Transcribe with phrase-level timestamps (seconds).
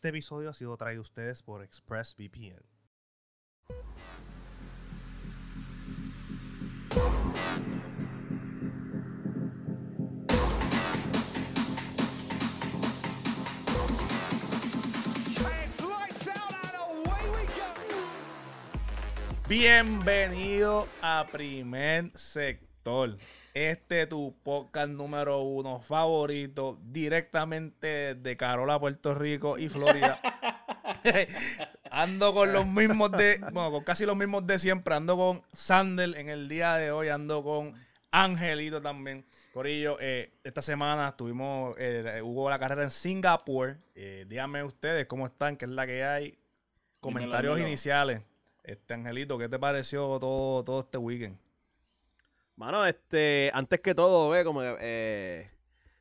[0.00, 2.56] Este episodio ha sido traído a ustedes por ExpressVPN.
[19.46, 23.18] Bienvenido a Primer Sector.
[23.52, 30.20] Este es tu podcast número uno favorito, directamente de Carola, Puerto Rico y Florida.
[31.90, 34.94] ando con los mismos de, bueno, con casi los mismos de siempre.
[34.94, 37.74] Ando con Sandel en el día de hoy, ando con
[38.12, 39.26] Angelito también.
[39.52, 43.78] Corillo, eh, esta semana tuvimos, eh, hubo la carrera en Singapur.
[43.96, 46.38] Eh, díganme ustedes cómo están, qué es la que hay.
[47.00, 48.22] Comentarios iniciales.
[48.62, 51.36] Este Angelito, ¿qué te pareció todo, todo este weekend?
[52.60, 55.50] Mano, este, antes que todo, ve, como eh,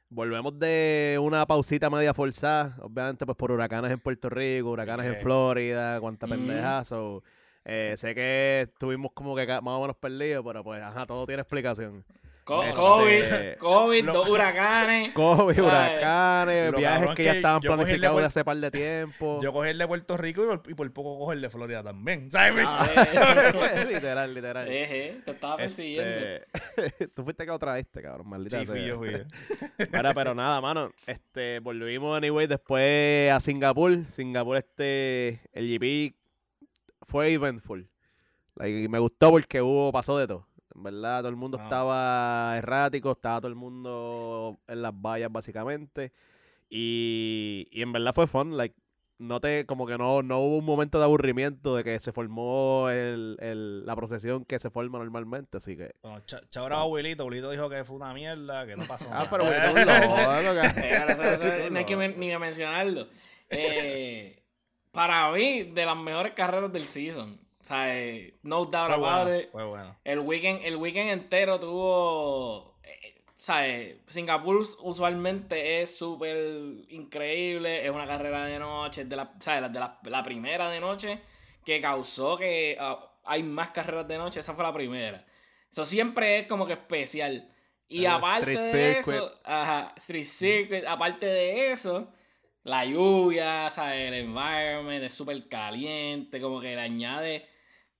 [0.09, 5.15] volvemos de una pausita media forzada, obviamente, pues por huracanes en Puerto Rico, huracanes en
[5.21, 6.31] Florida, cuánta mm.
[6.31, 7.23] pendejazo.
[7.63, 11.43] Eh, sé que estuvimos como que más o menos perdidos, pero pues, ajá, todo tiene
[11.43, 12.03] explicación.
[12.49, 15.13] Este, COVID, COVID, dos huracanes.
[15.13, 19.39] COVID, huracanes, viajes que, ya estaban planificados de hace par de tiempo.
[19.43, 22.31] Yo cogí el de Puerto Rico y por, poco coger el de Florida también.
[22.31, 22.65] ¿Sabes?
[22.67, 24.67] Ah, literal, literal.
[24.67, 26.43] Eh, te estaba persiguiendo.
[26.75, 29.11] Este, tú fuiste que otra vez, cabrón, maldita Sí, fui yo, fui
[29.91, 30.91] Pero, pero nada, mano.
[31.05, 34.05] Este, volvimos, anyway, después a Singapur.
[34.09, 36.15] Singapur, este, el GP
[37.03, 37.87] fue eventful.
[38.65, 40.48] y me gustó porque hubo, pasó de todo.
[40.81, 41.63] Verdad, todo el mundo ah.
[41.63, 46.11] estaba errático, estaba todo el mundo en las vallas, básicamente.
[46.69, 48.57] Y, y en verdad fue fun.
[48.57, 48.75] Like,
[49.19, 52.89] no te, como que no, no hubo un momento de aburrimiento de que se formó
[52.89, 55.93] el, el, la procesión que se forma normalmente, así que...
[56.01, 59.23] Bueno, ch abuelito, abuelito dijo que fue una mierda, que no pasó ah, nada.
[59.25, 59.91] Ah, pero abuelito
[60.81, 63.07] eh, no hay que ni mencionarlo.
[63.49, 64.41] Eh,
[64.91, 67.37] para mí, de las mejores carreras del season.
[67.61, 69.49] O sea, eh, no doubt about it.
[69.49, 69.97] Fue bueno.
[70.03, 72.79] El weekend, el weekend entero tuvo.
[72.83, 73.97] Eh, ¿Sabes?
[74.07, 76.37] Singapur usualmente es súper
[76.89, 77.85] increíble.
[77.85, 79.05] Es una carrera de noche.
[79.05, 79.71] De la, ¿sabes?
[79.71, 81.19] De la, la primera de noche
[81.65, 84.39] que causó que ah, hay más carreras de noche.
[84.39, 85.25] Esa fue la primera.
[85.71, 87.47] Eso siempre es como que especial.
[87.87, 92.11] Y aparte de eso, ajá, Street Circuit, aparte de eso,
[92.63, 94.07] la lluvia, ¿sabes?
[94.07, 97.47] El environment es súper caliente, como que le añade.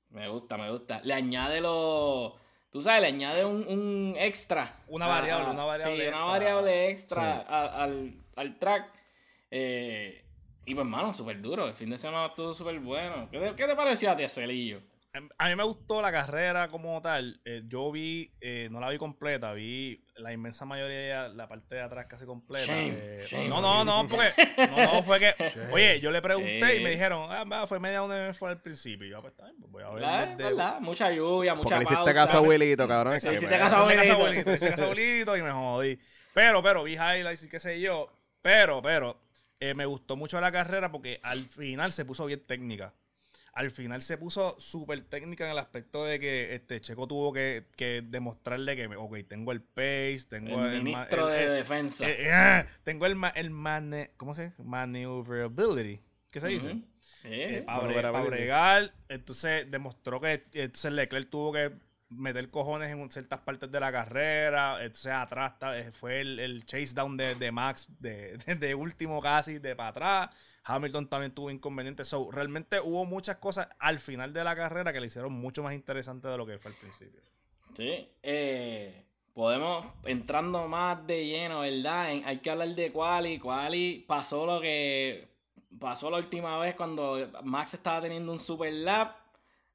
[0.09, 1.02] Me gusta, me gusta.
[1.03, 2.36] Le añade lo.
[2.72, 4.75] Tú sabes, le añade un, extra.
[4.88, 6.03] Una variable, una variable.
[6.03, 8.92] Sí, una variable extra al, al, track.
[9.50, 10.24] Eh,
[10.66, 11.68] y pues, mano, súper duro.
[11.68, 13.28] El fin de semana estuvo súper bueno.
[13.31, 14.81] ¿Qué te, ¿Qué te pareció a ti, Celillo?
[15.40, 17.42] A mí me gustó la carrera como tal.
[17.44, 21.75] Eh, yo vi, eh, no la vi completa, vi la inmensa mayoría de la parte
[21.75, 22.72] de atrás casi completa.
[22.75, 24.31] Eh, no, no, no, porque
[24.70, 25.34] no, no, fue que,
[25.72, 29.08] oye, yo le pregunté y me dijeron, ah, fue media donde fue al principio.
[29.08, 30.38] Y yo, pues, pues voy a ver.
[30.38, 30.80] ¿verdad?
[30.80, 32.03] Mucha lluvia, mucha porque pausa.
[32.03, 33.20] Le hiciste caso a abuelito, cabrón.
[33.20, 34.28] Sí, hiciste caso a abuelito.
[34.30, 36.00] Le hiciste caso a abuelito y me jodí.
[36.36, 38.12] Pero, pero, vi highlights y qué sé yo.
[38.44, 39.20] Pero, pero,
[39.74, 42.94] me gustó mucho la carrera porque al final se puso bien técnica
[43.59, 47.66] al final se puso súper técnica en el aspecto de que este Checo tuvo que,
[48.06, 50.81] demostrarle que, ok, tengo el pace, tengo el...
[50.81, 52.08] ministro de defensa.
[52.31, 54.64] Ah, tengo el, el ¿cómo se dice?
[54.64, 56.00] Maneuverability.
[56.31, 56.78] ¿Qué se dice?
[57.25, 58.94] Eh, para, bregar.
[59.09, 61.74] Entonces demostró que entonces Leclerc tuvo que
[62.09, 64.84] meter cojones en ciertas partes de la carrera.
[64.84, 69.90] Entonces atrás eh, fue el, chase down de, Max de, de, último casi, de para
[69.90, 70.30] atrás.
[70.64, 72.08] Hamilton también tuvo inconvenientes.
[72.08, 75.74] So, realmente hubo muchas cosas al final de la carrera que le hicieron mucho más
[75.74, 77.22] interesante de lo que fue al principio.
[77.74, 82.08] Sí, eh, podemos, entrando más de lleno, ¿verdad?
[82.26, 83.40] hay que hablar de Quali.
[83.40, 85.30] Quali pasó lo que
[85.80, 89.16] pasó la última vez cuando Max estaba teniendo un super lap.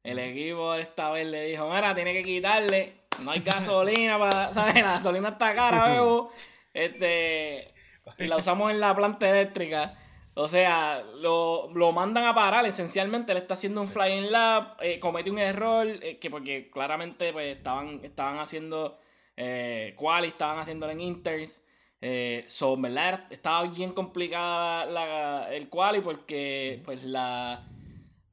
[0.05, 2.93] El equipo esta vez le dijo, mira, tiene que quitarle,
[3.23, 4.75] no hay gasolina para, ¿sabes?
[4.75, 6.31] La gasolina está cara, veo.
[6.75, 7.73] Este,
[8.19, 9.97] y la usamos en la planta eléctrica.
[10.35, 12.67] O sea, lo, mandan a parar.
[12.67, 14.79] Esencialmente le está haciendo un flying lap.
[14.83, 15.87] Eh, comete un error.
[15.87, 18.99] Eh, que porque claramente pues, estaban, estaban haciendo.
[19.37, 21.63] Eh, quali, estaban haciendo en inters.
[22.01, 23.27] Eh, so, ¿verdad?
[23.31, 27.67] Estaba bien complicada la, el quali porque pues la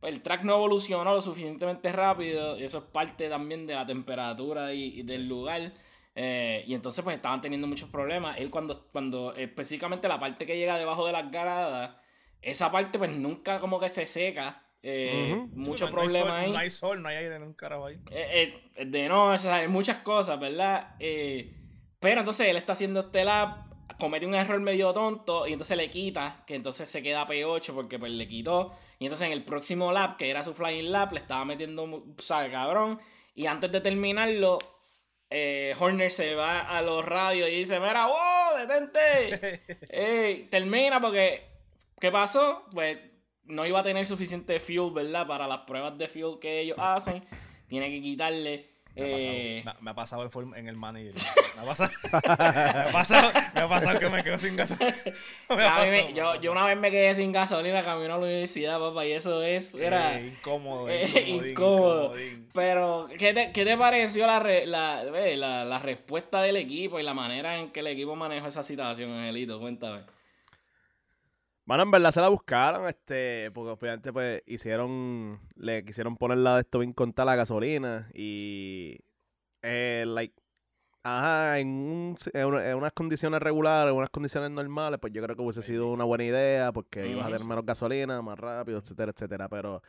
[0.02, 2.58] el track no evolucionó lo suficientemente rápido.
[2.58, 5.72] Y eso es parte también de la temperatura y, del lugar.
[6.16, 8.38] Eh, y entonces pues estaban teniendo muchos problemas.
[8.38, 11.96] Él cuando, cuando específicamente la parte que llega debajo de las garadas,
[12.42, 14.64] esa parte pues nunca como que se seca.
[14.84, 16.52] Eh, Muchos problemas ahí.
[16.52, 18.00] No hay sol, no hay aire en un carajo ahí.
[18.10, 20.96] Eh, de noche, hay muchas cosas, ¿verdad?
[22.00, 25.90] pero entonces él está haciendo este lap comete un error medio tonto y entonces le
[25.90, 28.76] quita, que entonces se queda P8 porque pues le quitó.
[29.00, 32.52] Y entonces en el próximo lap, que era su flying lap, le estaba metiendo, sabe,
[32.52, 33.00] cabrón.
[33.34, 34.60] Y antes de terminarlo,
[35.30, 39.64] eh, Horner se va a los radios y dice, mira, wow, detente.
[39.90, 41.48] Ey, termina porque,
[42.00, 42.66] ¿qué pasó?
[42.72, 42.98] Pues
[43.46, 45.26] no iba a tener suficiente fuel, ¿verdad?
[45.26, 47.24] Para las pruebas de fuel que ellos hacen.
[47.68, 51.14] Tiene que quitarle Me ha pasado, eh, me ha- me ha pasado en, el manager.
[51.56, 54.96] Me ha pasado, me ha pasado, me ha pasado que me quedo sin gasolina.
[55.86, 59.12] Me yo, yo una vez me quedé sin gasolina camino a la universidad, papá, y
[59.12, 60.18] eso es, era...
[60.20, 62.14] Eh, incómodo, eh, incómodo.
[62.54, 67.04] Pero, ¿qué te, qué te pareció la, re- la, la, la respuesta del equipo y
[67.04, 69.60] la manera en que el equipo manejó esa situación, Angelito?
[69.60, 70.02] Cuéntame.
[71.66, 76.56] Bueno, en verdad se la buscaron, este, porque obviamente pues hicieron, le quisieron poner la
[76.56, 78.98] de esto bien contar la gasolina y,
[79.62, 80.34] eh, like,
[81.04, 85.22] ajá, en, un- en una- en unas condiciones regulares, en unas condiciones normales, pues yo
[85.24, 88.80] creo que hubiese sido una buena idea porque ibas a tener menos gasolina, más rápido,
[88.80, 89.82] etcétera, etcétera, pero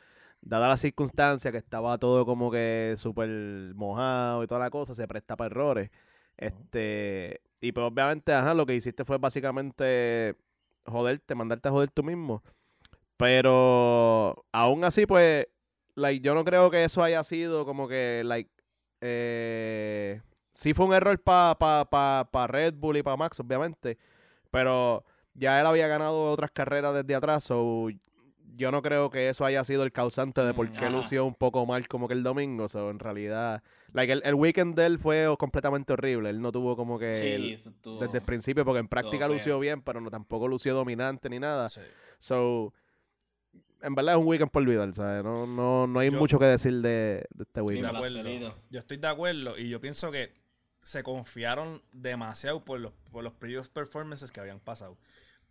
[0.42, 3.28] dada la circunstancia que estaba todo como que súper
[3.74, 5.90] mojado y toda la cosa, se presta para errores,
[6.36, 10.36] este, y pues obviamente, ajá, lo que hiciste fue básicamente
[10.86, 12.42] joderte, mandarte a joder tú mismo.
[13.16, 15.46] Pero aún así, pues,
[15.94, 18.50] like, yo no creo que eso haya sido como que, like,
[19.00, 23.98] eh, sí fue un error para pa, pa, pa Red Bull y para Max, obviamente.
[24.50, 27.88] Pero ya él había ganado otras carreras desde atrás, so
[28.54, 30.90] yo no creo que eso haya sido el causante de por Mm, qué ajá.
[30.90, 32.68] lució un poco mal como que el domingo.
[32.68, 33.62] So, en realidad,
[33.92, 36.30] like, el, el weekend de él fue completamente horrible.
[36.30, 39.26] Él no tuvo como que Sí, el- eso estuvo- desde el principio, porque en práctica
[39.28, 41.68] lució bien, pero no tampoco lució dominante ni nada.
[41.68, 41.80] Sí.
[42.18, 42.72] So,
[43.82, 45.24] en verdad es un weekend por olvidar, ¿sabes?
[45.24, 47.92] No, no, no hay Yo- mucho que decir de, de este Estoy de weekend.
[47.92, 48.54] Marcelito.
[48.70, 50.32] Yo estoy de acuerdo y yo pienso que
[50.80, 54.98] se confiaron demasiado por los, por los previous performances que habían pasado.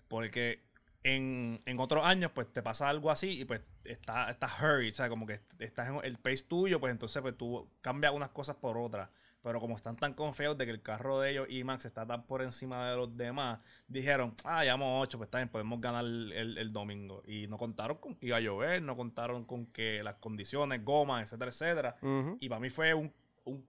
[0.08, 0.62] Porque
[1.04, 4.94] en, en otros años, pues te pasa algo así y pues estás está hurried, o
[4.94, 8.56] sea, como que estás en el pace tuyo, pues entonces pues tú cambias unas cosas
[8.58, 9.10] por otras.
[9.44, 12.28] Pero como están tan confiados de que el carro de ellos y Max está tan
[12.28, 16.58] por encima de los demás, dijeron, ah, llevamos 8, pues bien, podemos ganar el, el-
[16.60, 17.24] el domingo.
[17.26, 21.24] Y no contaron con que iba a llover, no contaron con que las condiciones, gomas,
[21.24, 21.98] etcétera, etcétera.
[22.40, 23.12] Y para mí fue un,
[23.46, 23.66] un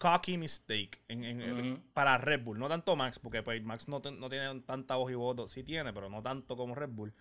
[0.00, 2.58] cocky mistake en- en- para Red Bull.
[2.58, 5.46] No tanto Max, porque pues, Max no, no tiene tanta voz y voto.
[5.46, 7.12] Sí tiene, pero no tanto como Red Bull.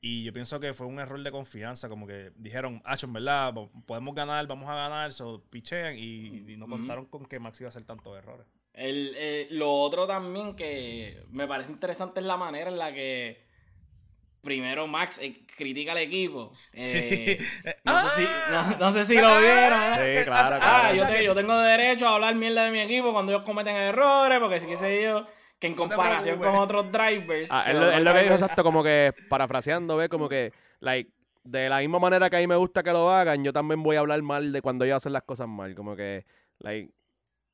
[0.00, 1.88] Y yo pienso que fue un error de confianza.
[1.88, 5.12] Como que dijeron, ah, en verdad, po- podemos ganar, vamos a ganar.
[5.12, 8.46] So, pichean y, y no contaron con que Max iba a hacer tantos errores.
[8.72, 13.43] El, eh, lo otro también que me parece interesante es la manera en la que
[14.44, 16.52] primero Max eh, critica al equipo.
[16.72, 18.76] Eh, Eh, no, sé si, ¡ah!
[18.78, 19.78] no, no sé si lo vieron.
[19.98, 20.16] ¿eh?
[20.18, 20.94] Sí, claro, Ah, claro.
[20.96, 23.44] yo, o sea te- yo tengo derecho a hablar mierda de mi equipo cuando ellos
[23.44, 25.26] cometen errores, porque sí que sé yo
[25.58, 27.50] que en comparación con otros drivers.
[27.50, 31.10] Ah, es los lo, que dijo exacto, como que parafraseando, ve, como que, like,
[31.44, 33.96] de la misma manera que a mí me gusta que lo hagan, yo también voy
[33.96, 36.24] a hablar mal de cuando ellos hacen las cosas mal, como que,
[36.58, 36.90] like,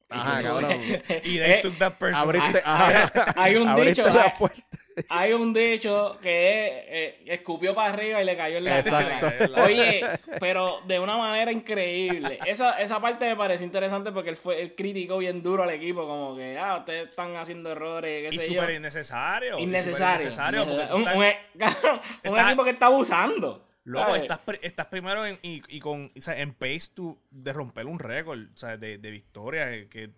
[0.09, 0.71] ajá, Sí, cabrón.
[1.25, 2.17] Y Eh, they took that person.
[2.17, 4.61] Abriste, hay- ajá, hay un dicho, la puerta.
[5.09, 9.27] Hay un dicho que eh, escupió para arriba y le cayó en la Exacto.
[9.49, 9.65] cara.
[9.65, 10.05] Oye,
[10.39, 12.39] pero de una manera increíble.
[12.47, 16.07] Esa, esa parte me pareció interesante porque él fue él criticó bien duro al equipo,
[16.07, 18.61] como que, ah, ustedes están haciendo errores, qué Y sé yo.
[18.61, 19.59] súper innecesario.
[19.59, 20.23] Innecesario.
[20.23, 23.67] innecesario, un, estás- un e- cabrón, un estás- equipo que está abusando.
[23.85, 24.23] Loco, ¿sabes?
[24.23, 27.87] estás, pri- estás primero en, y, y con, o sea, en pace tú, de romper
[27.87, 30.11] un récord o sea, de, de victoria eh, que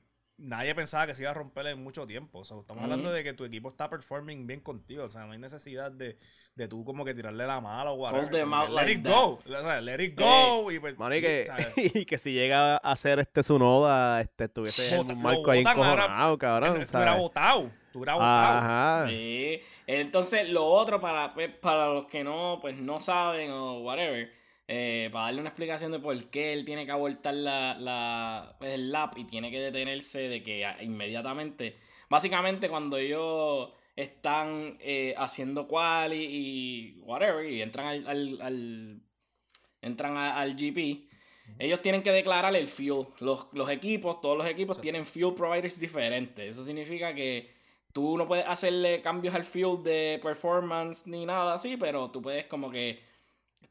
[0.43, 2.41] nadie pensaba que se iba a romper en mucho tiempo.
[2.41, 5.05] O sea, estamos hablando de que tu equipo está performing bien contigo.
[5.05, 6.17] O sea, no hay necesidad de,
[6.55, 9.13] de tú como que tirarle la mala o out let like it that.
[9.13, 9.41] go.
[9.45, 10.71] O sea, let it go.
[10.71, 14.45] y pues, Mano, y sí, que, que si llega a hacer este su noda, este,
[14.45, 17.19] estuviese en un marco ahí encojonado, cabrón, Tú eras ¿sabes?
[17.19, 17.71] votado.
[17.93, 18.59] Tú eras votado.
[18.59, 19.07] Ajá.
[19.09, 19.61] Sí.
[19.87, 24.33] Entonces, lo otro, para, pues, para los que no, pues, no saben o whatever,
[24.69, 28.73] eh, para darle una explicación de por qué él tiene que abortar la, la, pues,
[28.73, 31.77] el lap y tiene que detenerse de que a- inmediatamente,
[32.09, 39.03] básicamente cuando ellos están eh, haciendo quali y whatever, y entran al, al, al-
[39.83, 41.09] entran a- al GP,
[41.59, 43.07] ellos tienen que declarar el fuel.
[43.21, 46.53] Los, los equipos, todos los equipos tienen fuel providers diferentes.
[46.53, 47.53] Eso significa que
[47.93, 52.47] tú no puedes hacerle cambios al fuel de performance ni nada así, pero tú puedes
[52.47, 53.01] como que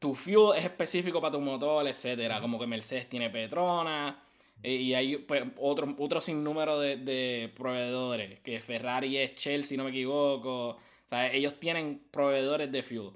[0.02, 2.40] tu fuel es específico para tu motor, etcétera.
[2.40, 4.16] Como que Mercedes tiene Petronas
[4.60, 9.76] eh, y hay pues, otro, otro sinnúmero de, de proveedores, que Ferrari es Shell, si
[9.76, 10.70] no me equivoco.
[10.70, 13.10] O sea, ellos tienen proveedores de fuel.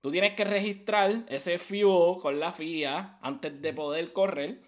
[0.00, 4.60] Tú tienes que registrar ese fuel con la FIA antes de poder correr.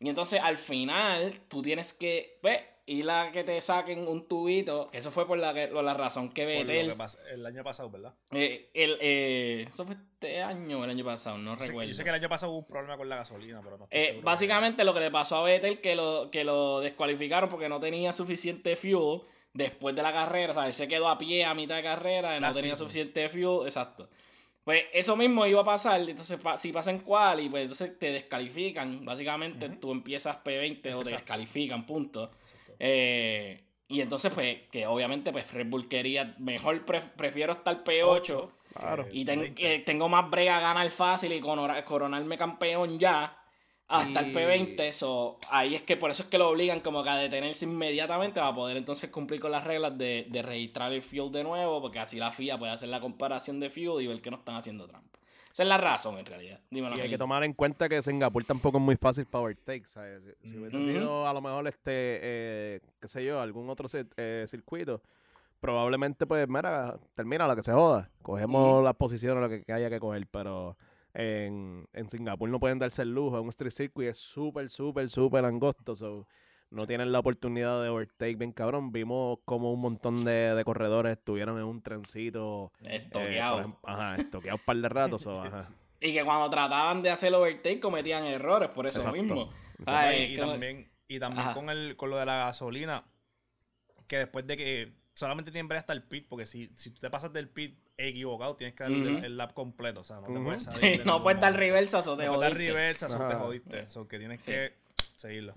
[0.00, 4.88] Y entonces al final tú tienes que, pues, ir a que te saquen un tubito.
[4.90, 6.90] que Eso fue por la, que- por la razón que Betel.
[7.30, 8.14] el año pasado, ¿verdad?
[8.32, 11.88] eh, el, eh, eso fue este año o el año pasado, no Yo sé- recuerdo.
[11.90, 14.00] Yo sé que el año pasado hubo un problema con la gasolina, pero no estoy
[14.00, 14.24] Eh, seguro.
[14.24, 18.12] básicamente lo que le pasó a Vettel que lo, que lo descualificaron porque no tenía
[18.14, 19.20] suficiente fuel
[19.52, 20.74] después de la carrera, ¿sabes?
[20.76, 24.08] Se quedó a pie a mitad de carrera y no tenía suficiente fuel, exacto.
[24.64, 29.04] Pues eso mismo iba a pasar, entonces si pasa en quali, pues entonces te descalifican,
[29.04, 29.76] básicamente Ujú.
[29.76, 32.30] tú empiezas P20 o te descalifican, punto.
[32.78, 38.50] Eh, y entonces pues que obviamente pues Red Bull quería, mejor pre- prefiero estar P8
[38.74, 39.06] Claro.
[39.10, 39.74] y ten- 20.
[39.74, 43.36] eh, tengo más brega ganar fácil y coronarme campeón ya
[43.90, 44.92] hasta el Y- P20.
[44.92, 48.40] So, ahí es que por eso es que lo obligan como que a detenerse inmediatamente
[48.40, 51.98] para poder entonces cumplir con las reglas de, de registrar el fuel de nuevo, porque
[51.98, 54.86] así la FIA puede hacer la comparación de fuel y ver que no están haciendo
[54.86, 55.18] trampa.
[55.52, 56.60] Esa es la razón en realidad.
[56.70, 56.96] Dímelo.
[56.96, 60.22] Y hay que tomar en cuenta que Singapur tampoco es muy fácil para overtake, ¿sabes?
[60.44, 61.90] Si, si hubiese sido a lo mejor este,
[62.22, 65.02] eh, qué sé yo, algún otro eh, circuito,
[65.60, 68.08] probablemente pues, mira, termina lo que se joda.
[68.22, 70.76] Cogemos las posiciones, lo que haya que coger, pero
[71.14, 73.36] en, en Singapur no pueden darse el lujo.
[73.38, 76.26] Es un street circuit es súper, súper, súper angosto, so,
[76.70, 78.92] no tienen la oportunidad de overtake bien cabrón.
[78.92, 82.72] Vimos como un montón de, de corredores estuvieron en un trencito.
[82.84, 83.58] eh, por Estoqueado.
[83.58, 85.22] ejemplo, ajá, estoqueados un par de ratos.
[85.22, 85.72] so, ajá.
[86.00, 89.20] y que cuando trataban de hacer overtake cometían errores, por eso Exacto.
[89.20, 89.52] mismo.
[89.86, 91.54] Ay, y, como- también, y también Ajá.
[91.54, 93.04] con, el, con lo de la gasolina,
[94.06, 97.32] que después de que solamente ver hasta el pit, porque si, si tú te pasas
[97.32, 100.00] del pit equivocado, tienes que dar el- lap completo.
[100.00, 100.96] O sea, no te puedes salir.
[100.96, 102.72] Sí, no puedes dar reversa, eso te No puedes dar jodiste.
[102.72, 103.78] reversa, eso te jodiste.
[103.80, 104.52] Eso que tienes Sí.
[104.52, 104.72] que
[105.16, 105.54] seguirlo.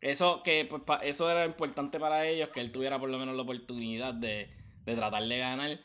[0.00, 3.34] Eso que pues, pa- eso era importante para ellos, que él tuviera por lo menos
[3.34, 4.48] la oportunidad de,
[4.84, 5.80] de tratar de ganar.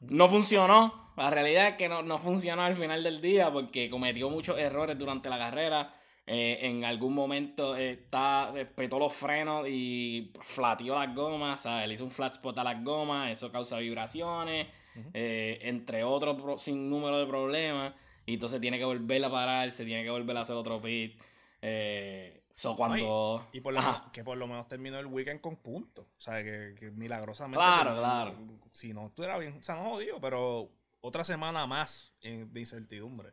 [0.00, 1.12] No funcionó.
[1.16, 4.98] La realidad es que no, no funcionó al final del día porque cometió muchos errores
[4.98, 5.94] durante la carrera.
[6.28, 11.60] Eh, en algún momento eh, está, eh, petó los frenos y flateó las gomas.
[11.60, 11.86] ¿sabes?
[11.88, 13.30] Le hizo un flat spot a las gomas.
[13.30, 14.66] Eso causa vibraciones.
[15.12, 17.94] Eh, entre otros sin número de problemas.
[18.24, 19.70] Y entonces tiene que volver a parar.
[19.70, 21.20] Se tiene que volver a hacer otro pit.
[21.62, 23.46] Eh, so cuando.
[23.52, 26.06] Y por lo menos, que por lo menos terminó el weekend con puntos.
[26.06, 27.58] O sea, que, que milagrosamente.
[27.58, 28.34] Claro, terminó- claro.
[28.72, 33.30] Si no estuviera bien, o sea, no jodido, pero otra semana más de incertidumbre.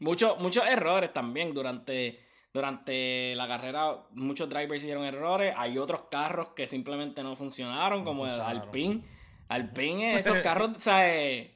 [0.00, 2.18] Muchos, muchos errores también durante,
[2.52, 3.96] durante la carrera.
[4.12, 5.54] Muchos drivers hicieron errores.
[5.56, 8.56] Hay otros carros que simplemente no funcionaron, No como funcionaron.
[8.56, 9.02] el Alpine.
[9.48, 11.50] Alpine, esos carros, ¿sabes?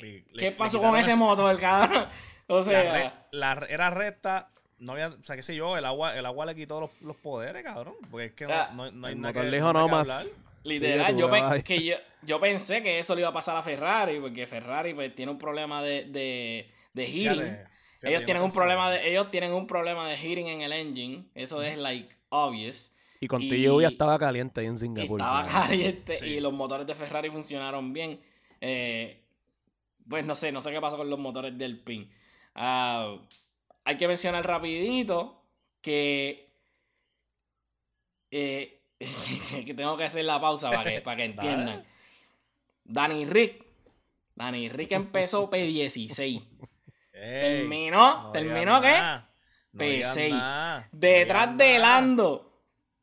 [0.00, 2.06] Le- ¿Qué le- pasó con ese ese- motor, cabrón?
[2.50, 5.76] O La sea, re- la re- era recta, no había, o sea, qué sé yo,
[5.76, 7.92] el agua, el agua le quitó los, los poderes, cabrón.
[8.10, 9.84] Porque es que no, Ah, no, no hay el nada motor que, dijo no hay
[9.84, 10.10] no que más.
[10.10, 10.36] hablar.
[10.64, 11.62] literal, yo, tú, pe- ay.
[11.62, 15.14] que yo, yo pensé que eso le iba a pasar a Ferrari, porque Ferrari pues,
[15.14, 17.58] tiene un problema de, de, de heating.
[18.02, 21.24] Ellos tienen un problema de, ellos tienen un problema de heating en el engine.
[21.34, 22.94] Eso es like obvious.
[23.20, 25.20] Y con Y- lluvia estaba caliente ahí en Singapur.
[25.20, 25.68] Estaba ¿sabes?
[25.70, 26.26] caliente Sí.
[26.26, 28.20] y los motores de Ferrari funcionaron bien.
[28.60, 29.24] Eh,
[30.08, 32.08] pues no sé, no sé qué pasó con los motores del PIN.
[32.54, 33.16] Ah,
[33.84, 35.42] hay que mencionar rapidito
[35.80, 36.48] que,
[38.30, 38.80] eh,
[39.66, 41.84] que tengo que hacer la pausa para que, para que entiendan.
[42.84, 43.64] Danny Rick.
[44.34, 46.44] Danny Rick empezó P16.
[47.20, 48.92] Ey, Terminó, no terminó qué?
[48.92, 49.30] nada,
[49.72, 50.30] no digas P6.
[50.30, 51.78] nada, no Detrás de.
[51.78, 52.44] Lando.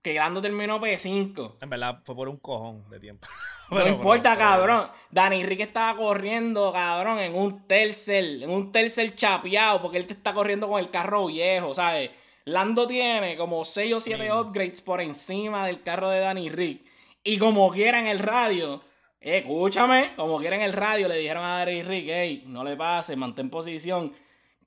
[0.01, 1.57] Que Lando terminó P5.
[1.62, 3.27] En verdad, fue por un cojón de tiempo.
[3.72, 4.91] No Pero- importa, pero- cabrón.
[5.10, 10.13] Dani Rick estaba corriendo, cabrón, en un tercer, en un tercer chapeado, porque él te
[10.13, 12.12] está corriendo con el carro viejo, ¿sabes?
[12.43, 14.39] Lando tiene como 6 o 7 Mínimo.
[14.41, 16.86] upgrades por encima del carro de Danny Rick.
[17.24, 18.84] Y como quiera en el radio,
[19.25, 23.50] escúchame, como quiera en el radio, le dijeron a Danny Rick, no le pases, mantén
[23.50, 24.13] posición.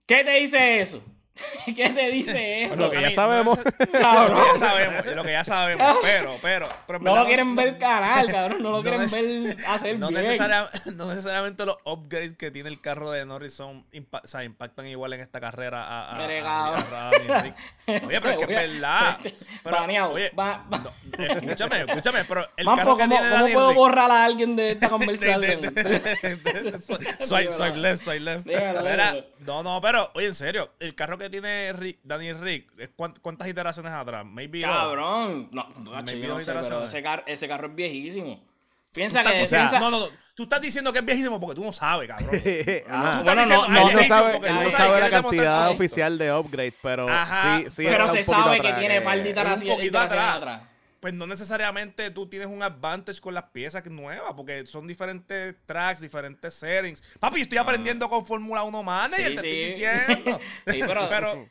[0.04, 1.02] ¿Qué te dice eso?
[1.66, 2.76] ¿Qué te dice eso?
[2.76, 3.58] Lo que ya sabemos.
[3.92, 4.38] Cabrón.
[4.38, 7.62] Lo que ya sabemos, lo que ya sabemos, pero, pero, pero No lo quieren no-
[7.62, 8.62] ver canal, cabrón.
[8.62, 10.22] No lo no quieren ver hacer no, bien.
[10.22, 14.86] necesaria- no necesariamente los upgrades que tiene el carro de Norris son o sea, impactan
[14.86, 16.24] igual en esta carrera a, a.
[16.26, 19.18] Oye, pero es que es verdad.
[19.64, 20.12] Pero, Baneado.
[20.12, 20.30] oye,
[21.18, 24.88] escúchame, escúchame, pero el carro que ¿cómo, tiene cómo puedo borrar a alguien de esta
[24.88, 25.60] conversación?
[27.20, 28.46] swipe left, swipe left.
[29.40, 33.14] No, no, pero, oye, en serio, el carro que tiene Rick- Dani Rick, ¿es cuán-
[33.22, 34.24] ¿cuántas iteraciones atrás?
[34.24, 34.60] Maybe.
[34.62, 35.48] Cabrón.
[35.52, 35.68] No,
[36.02, 38.42] Me yo no sé, pero ese, car- ese carro es viejísimo.
[38.94, 39.40] Piensa estás que...
[39.40, 40.08] diciendo- piensa- no, no, no.
[40.34, 42.30] Tú estás diciendo que es viejísimo porque tú no sabes, cabrón.
[42.30, 42.42] Ajá.
[42.42, 46.18] Tú estás Bueno, diciendo, no- "Ay, no no viejísimo", sabe, no sabe la cantidad oficial
[46.18, 49.20] de upgrade, pero Ajá, sí, sí pero se sabe que atrás, tiene eh, par de
[49.24, 50.34] poquito iteraciones atrás.
[50.36, 50.62] atrás.
[51.00, 56.00] Pues no necesariamente tú tienes un advantage con las piezas nuevas, porque son diferentes tracks,
[56.00, 57.02] diferentes settings.
[57.20, 59.84] Papi, estoy aprendiendo con Fórmula 1 Manager, Sí, te sí.
[59.84, 60.40] estoy diciendo.
[60.66, 61.48] Sí, pero- pero No,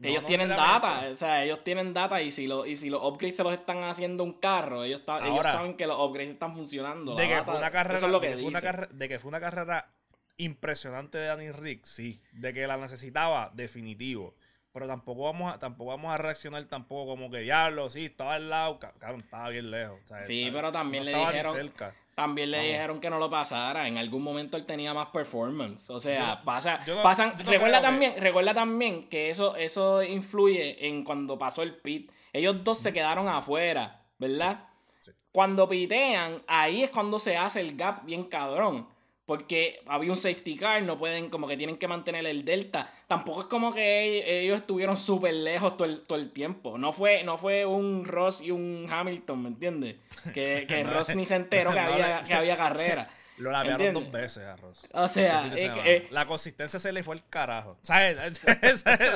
[0.08, 3.02] ellos no tienen data, o sea, ellos tienen data y si, lo, y si los
[3.02, 6.54] upgrades se los están haciendo un carro, ellos, ellos Ahora, saben que los upgrades están
[6.54, 7.16] funcionando.
[7.16, 8.72] De que, data- fue una carrera, eso es lo de, que que fue una dice.
[8.72, 9.92] carre- de que fue una carrera
[10.38, 12.22] impresionante de Danny Rick, sí.
[12.32, 14.36] De que la necesitaba, definitivo.
[14.78, 18.48] Pero tampoco vamos a, tampoco vamos a reaccionar tampoco como que diablo, sí, estaba al
[18.48, 19.98] lado, ca- cabrón, estaba bien lejos.
[20.04, 21.94] o sea, Sí, estaba- pero también no le dijeron- cerca.
[22.14, 22.72] También le Vamos.
[22.72, 23.86] dijeron que no lo pasara.
[23.88, 25.88] En algún momento él tenía más performance.
[25.90, 27.30] O sea, Yo- pasa, yo no- pasan.
[27.30, 31.74] no recuerda creo que- también, recuerda también que eso, eso influye en cuando pasó el
[31.76, 32.10] pit.
[32.32, 34.64] Ellos dos se quedaron afuera, ¿verdad?
[35.00, 35.18] Sí, sí.
[35.32, 38.88] Cuando pitean, ahí es cuando se hace el gap bien cabrón.
[39.28, 42.90] Porque había un safety car, no pueden, como que tienen que mantener el delta.
[43.06, 46.78] Tampoco es como que ellos estuvieron súper lejos todo el, todo el tiempo.
[46.78, 49.96] No fue, no fue un Ross y un Hamilton, ¿me entiendes?
[50.32, 53.10] Que, que Ross ni se enteró que, había, que había carrera.
[53.36, 53.92] Lo ¿Entiendes?
[53.92, 54.88] dos veces a Ross.
[54.94, 55.90] O sea, el fin de es que, semana.
[55.90, 57.76] eh, la consistencia se le fue el carajo.
[57.82, 58.34] ¿Sabes?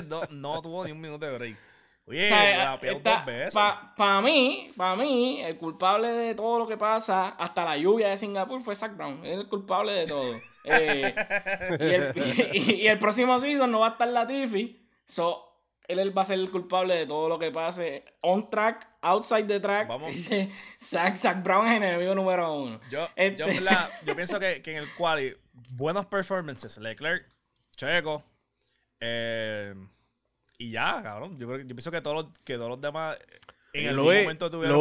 [0.09, 1.57] no, no tuvo ni un minuto de break.
[2.05, 3.55] Oye, O sea, está- dos veces.
[3.55, 8.09] pa- pa mí, para mí, el culpable de todo lo que pasa, hasta la lluvia
[8.09, 9.25] de Singapur, fue Zach Brown.
[9.25, 10.33] Es el culpable de todo.
[10.65, 11.15] Eh,
[11.81, 12.13] y, el,
[12.55, 14.81] y- y el próximo season no va a estar Latifi.
[15.05, 18.89] So, él, él va a ser el culpable de todo lo que pase on track,
[19.01, 19.89] outside the track.
[19.89, 20.13] Vamos.
[20.81, 22.81] Zach, Zach Brown es el enemigo número uno.
[22.91, 23.43] Yo, Este-
[24.05, 25.35] yo pienso que, que en el quali,
[25.71, 26.79] buenos performances.
[26.79, 27.29] Leclerc,
[27.77, 28.23] Checo,
[29.01, 29.75] eh,
[30.67, 31.37] y ya, cabrón.
[31.39, 33.19] Yo, creo, que- yo pienso que todos los, que todos los demás
[33.75, 34.81] en algún Luis, momento tuvieron en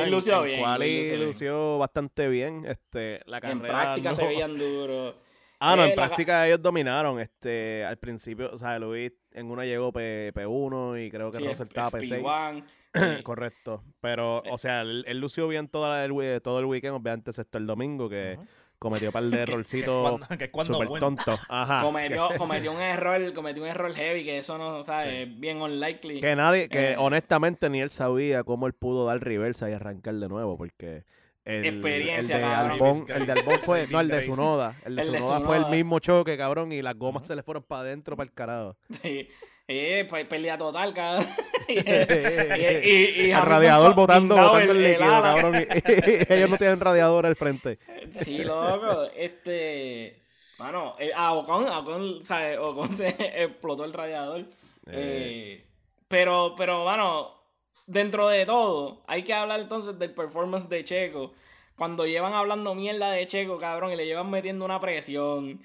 [0.00, 1.26] en- en lució bien.
[1.26, 2.64] lució bastante bien.
[2.66, 5.14] Este, la En carrera práctica se veían duros.
[5.58, 7.18] Ah, no, Eh, en la ca- práctica ellos dominaron.
[7.20, 11.44] Este, al principio, o sea, Luis en una llegó P, 1 y creo que Sí,
[11.46, 12.20] Russell estaba P6.
[12.22, 13.82] FP1, eh, Correcto.
[14.00, 17.58] Pero, o sea, él, él lució bien toda el, wi- todo el weekend, obviamente, excepto
[17.58, 18.38] el domingo, que.
[18.78, 21.40] Cometió un par de errorcitos que cuando tontos.
[21.48, 21.82] Ajá.
[21.82, 25.04] cometió, cometió un error, cometió un error heavy, que eso no, ¿sabes?
[25.08, 25.16] Sí.
[25.22, 26.20] Es bien unlikely.
[26.20, 26.96] Que nadie, que Eh.
[26.98, 31.04] honestamente ni él sabía cómo él pudo dar reversa y arrancar de nuevo, porque
[31.44, 32.48] el, Experiencia, el de.
[32.48, 35.56] Albon, el de Albon fue, no, el de Sunoda, el de El de Sunoda fue
[35.58, 38.76] el mismo choque, cabrón, y las gomas se le fueron para adentro, para el carajo.
[38.90, 39.28] Sí.
[39.68, 41.28] Eh, pues pelea total, cabrón.
[41.68, 45.54] y, y- y- y radiador botando, botando el, líquido, cabrón.
[46.28, 47.78] ellos no tienen radiador al frente.
[48.14, 49.04] Sí, loco.
[49.16, 50.20] Este.
[50.58, 52.58] Mano, eh, a Ocon, a Ocon, ¿sabes?
[52.58, 53.08] Ocon se
[53.44, 54.44] explotó el radiador.
[54.86, 55.66] Eh,
[56.08, 57.34] pero, pero, mano,
[57.86, 61.32] dentro de todo, hay que hablar entonces del performance de Checo.
[61.76, 65.60] Cuando llevan hablando mierda de Checo, cabrón, y le llevan metiendo una presión.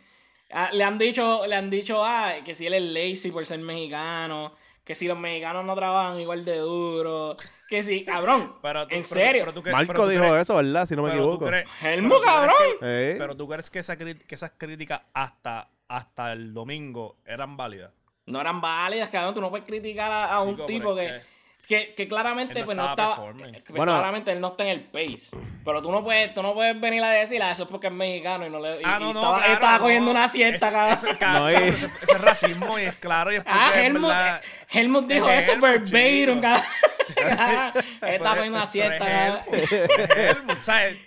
[0.53, 3.59] Ah, le han dicho, le han dicho, ah, que si él es lazy por ser
[3.59, 7.37] mexicano, que si los mexicanos no trabajan igual de duro,
[7.69, 9.41] que si, cabrón, Pero tú- en pero- serio.
[9.43, 10.85] pero tú crees- Marco pero tú dijo crees- eso, ¿verdad?
[10.87, 11.49] Si no me equivoco.
[11.81, 12.55] Helmo, cabrón.
[12.79, 13.15] que- Eh.
[13.17, 17.91] Pero tú crees que, esa cri- que esas críticas hasta, hasta el domingo eran válidas.
[18.25, 19.33] no eran válidas, cabrón.
[19.33, 21.27] Tú no puedes criticar a, a un tipo pero que, es que,
[21.67, 23.53] que claramente Él no pues no estaba performing.
[23.63, 23.93] que Bueno.
[23.93, 25.37] claramente él no está en el pace.
[25.63, 27.93] Pero tú no puedes, tú no puedes venir a decir, ah, eso es porque es
[27.93, 28.81] mexicano y no le.
[28.81, 30.71] y- Ah, y no, no, estaba, claro, cogiendo una siesta,
[31.17, 31.53] cabrón.
[31.63, 35.59] eso es racismo y es claro y es Ah, Helmut, verdad- Helmut dijo es eso
[35.61, 36.65] verbatim, cabrón.
[37.11, 37.73] estaba
[38.11, 39.43] es- cogiendo una siesta, es cabrón.
[39.53, 40.97] Helmut, es Helmut, ¿sabes?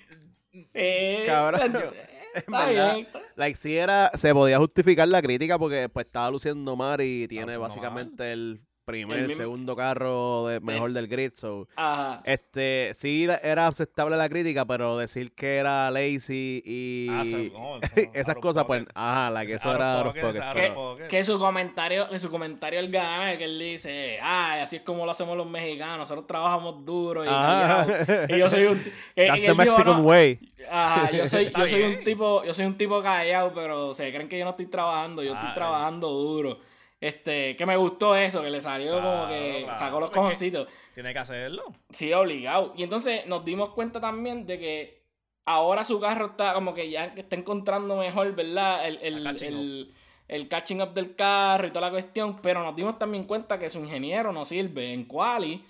[0.72, 1.90] Eh, Cabrón, eh,
[2.46, 6.74] En verdad, está- like, si era, se podía justificar la crítica porque pues estaba luciendo
[6.74, 11.32] mal y tiene básicamente el primer, El segundo carro de, mejor del grid.
[11.34, 12.22] So, Ajá.
[12.24, 17.80] este, sí era aceptable la crítica, pero decir que era lazy y Ah, no,
[18.14, 21.08] esas cosas, pues, ajá, la que eso era pocket, pocket.
[21.08, 25.04] Que su comentario, que su comentario él gana, que él dice, ah, así es como
[25.04, 27.86] lo hacemos los mexicanos, nosotros trabajamos duro y, Ajá.
[27.86, 28.08] callados".
[28.30, 28.78] y yo soy un
[29.16, 30.38] eh, That's the dijo, Mexican "No, way.
[30.70, 34.28] Ajá, yo soy, yo soy un tipo, yo soy un tipo callado, pero se creen
[34.28, 35.54] que yo no estoy trabajando, yo Ah, estoy eh.
[35.54, 36.58] trabajando duro.
[37.04, 39.78] Este, que me gustó eso, que le salió como que claro.
[39.78, 40.68] sacó los cojoncitos.
[40.94, 41.64] Tiene que hacerlo.
[41.90, 42.72] Sí, obligado.
[42.78, 45.02] Y entonces nos dimos cuenta también de que
[45.44, 48.86] ahora su carro está como que ya está encontrando mejor, ¿verdad?
[48.88, 49.94] El, el, catching el-
[50.28, 52.40] el catching up del carro y toda la cuestión.
[52.40, 54.94] Pero nos dimos también cuenta que su ingeniero no sirve.
[54.94, 55.62] En Quali,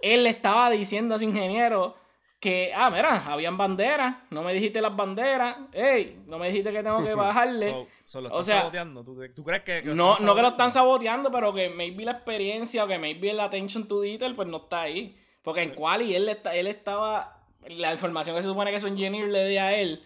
[0.00, 1.96] él le estaba diciendo a su ingeniero
[2.38, 6.82] que, ah, mira, habían banderas, no me dijiste las banderas, hey, no me dijiste que
[6.82, 7.70] tengo que bajarle.
[7.70, 9.02] So, so lo O están sea, saboteando.
[9.04, 11.30] ¿Tú, tú crees que, que No, no que lo están saboteando?
[11.32, 14.82] pero que maybe la experiencia o que maybe el attention to detail pues no está
[14.82, 15.16] ahí.
[15.42, 19.28] Porque en Quali él, está, él estaba, la información que se supone que su engineer
[19.28, 20.04] le dé a él,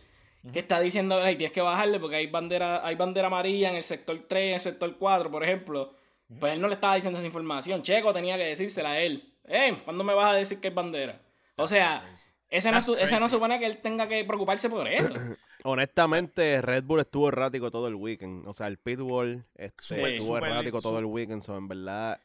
[0.53, 3.85] que está diciendo, hey, tienes que bajarle porque hay bandera, hay bandera amarilla en el
[3.85, 5.95] sector 3, en el sector 4, por ejemplo.
[6.39, 7.83] Pues él no le estaba diciendo esa información.
[7.83, 9.35] Checo tenía que decírsela a él.
[9.49, 11.21] Hey, ¿cuándo me vas a decir que hay bandera?
[11.57, 12.05] O sea,
[12.49, 15.13] Ese no, su- ese no supone que él tenga que preocuparse por eso.
[15.65, 18.47] Honestamente, Red Bull estuvo errático todo el weekend.
[18.49, 21.43] O sea, el pitbull este, estuvo errático todo el weekend.
[21.43, 22.21] So, en verdad,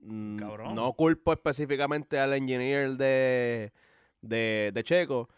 [0.00, 0.74] mm, Cabrón.
[0.74, 3.72] no culpo específicamente al engineer de,
[4.22, 5.28] de, de Checo.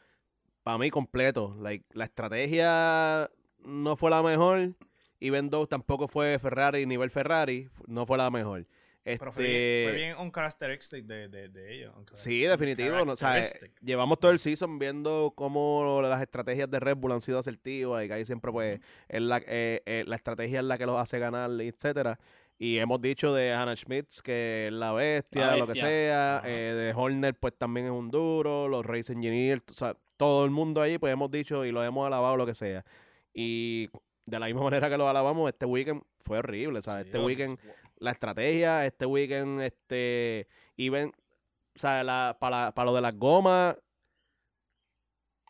[0.62, 1.56] Para mí, completo.
[1.60, 4.74] Like, la estrategia no fue la mejor.
[5.20, 8.66] Even though tampoco fue Ferrari, nivel Ferrari, no fue la mejor.
[9.02, 11.94] Pero fue bien, fue Este, bien un characteristic de, de, de ellos.
[12.12, 13.04] Sí, definitivo.
[13.04, 17.12] no, o sea, eh, llevamos todo el season viendo cómo las estrategias de Red Bull
[17.12, 20.64] han sido asertivas y que ahí siempre pues es la, eh, eh, la estrategia es
[20.66, 22.18] la que los hace ganar, etcétera.
[22.58, 26.42] Y hemos dicho de Hannah Schmitz que es la bestia, La lo que sea.
[26.44, 28.68] Eh, de Horner pues también es un duro.
[28.68, 32.06] Los Race Engineers, o sea, todo el mundo ahí pues hemos dicho y lo hemos
[32.06, 32.84] alabado, lo que sea.
[33.32, 33.88] Y
[34.26, 37.04] de la misma manera que lo alabamos, este weekend fue horrible, ¿sabes?
[37.04, 37.58] Sí, este weekend
[38.00, 43.76] la estrategia, este weekend, este, even, o sea, la, para, para lo de las gomas,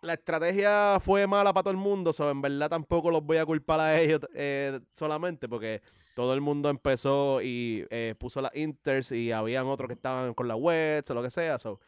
[0.02, 3.44] la estrategia fue mala para todo el mundo, so, en verdad tampoco los voy a
[3.44, 5.82] culpar a ellos eh, solamente, porque
[6.14, 10.48] todo el mundo empezó y eh, puso las inters y habían otros que estaban con
[10.48, 11.80] las wets o lo que sea, so,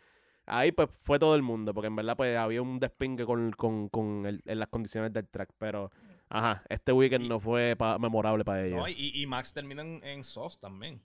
[0.45, 3.89] ahí pues fue todo el mundo, porque en verdad pues había un despingue con, con,
[3.89, 5.91] con el- en las condiciones del track, pero,
[6.33, 8.79] ajá, este weekend Y- no fue pa- memorable para ellos.
[8.79, 11.03] No, y, y Max termina en, en soft también.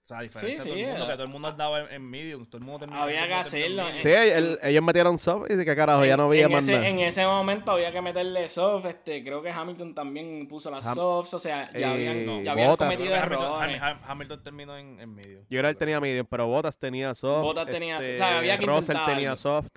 [0.00, 1.06] O sea, a diferencia Sí, de todo sí, el mundo, eh.
[1.08, 2.46] que todo el mundo andaba en, en medium.
[2.46, 3.84] Todo el mundo terminó Había que hacerlo.
[3.92, 6.72] Sí, el- ellos metieron soft y de qué carajo, ya no había en más ese,
[6.72, 6.88] nada.
[6.88, 10.94] en ese momento había que meterle soft, este, creo que Hamilton también puso las Ham-
[10.94, 12.88] softs, o sea, ya habían, Eh, ya habían Bottas.
[12.88, 13.82] cometido Hamilton, errores.
[13.82, 15.44] Ham- Hamilton terminó en, en medium.
[15.50, 17.42] Yo era él tenía medium, pero Bottas tenía soft.
[17.42, 19.68] Bottas tenía- este, o sea, había que Russell intentar tenía soft.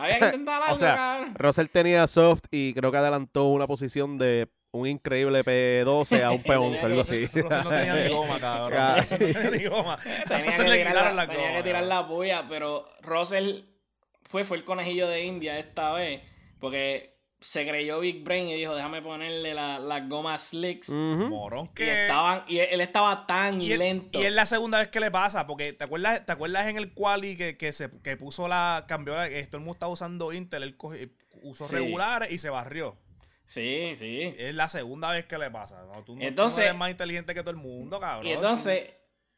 [0.00, 1.34] Había que intentar algo, O sea, cabrón.
[1.36, 6.42] Russell tenía soft y creo que adelantó una posición de un increíble P12 a un
[6.42, 7.26] P11, algo así.
[7.26, 8.96] Russell no tenía ni goma, cabrón.
[8.98, 9.98] Russell no tenía ni goma.
[10.26, 13.62] Tenía que le tirar, quitaron la, la tenía goma, que tirar la puya, pero Russell
[14.22, 16.22] fue, fue el conejillo de India esta vez,
[16.60, 20.90] porque se creyó Big Brain y dijo, déjame ponerle la- las gomas slicks.
[20.90, 22.02] Morón Y, que...
[22.02, 24.20] estaban, y él estaba tan Y, lento.
[24.20, 26.92] y es la segunda vez que le pasa, porque ¿te acuerdas, ¿te acuerdas en el
[26.92, 30.32] quali que, que, se, que puso la, cambió, la- que todo el mundo estaba usando
[30.34, 30.76] Intel, él
[31.42, 31.76] usó Sí.
[31.76, 32.98] regulares y se barrió.
[33.46, 34.32] Sí, sí.
[34.38, 35.82] Es la segunda vez que le pasa.
[35.86, 35.92] ¿no?
[35.92, 38.26] Tú, no, tú no Entonces- eres más inteligente que todo el mundo, cabrón.
[38.26, 38.90] Y entonces,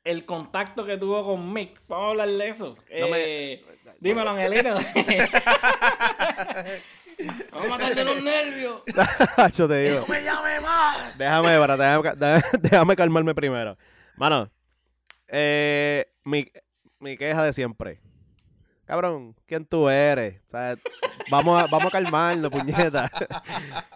[0.04, 2.74] el contacto que tuvo con Mick, vamos a hablar de eso.
[3.00, 3.64] No me- Eh,
[4.00, 4.74] Dímelo, Angelito.
[7.50, 8.82] vamos a matar de los nervios.
[9.54, 10.00] Yo te digo.
[10.00, 11.18] ¡No me llame más!
[11.18, 13.76] Déjame, para, déjame, déjame- déjame calmarme primero.
[14.16, 14.50] Mano,
[15.28, 16.50] eh, mi,
[17.00, 18.00] mi queja de siempre.
[18.84, 20.40] Cabrón, ¿quién tú eres?
[20.48, 20.74] O sea,
[21.30, 23.10] vamos a, vamos a calmarnos, puñeta.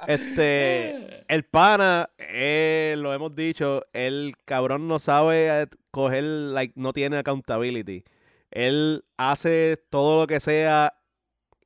[0.06, 6.92] Este, el pana, eh, lo hemos dicho, el cabrón no sabe eh, coger, like, no
[6.92, 8.04] tiene accountability.
[8.52, 10.94] Él hace todo lo que sea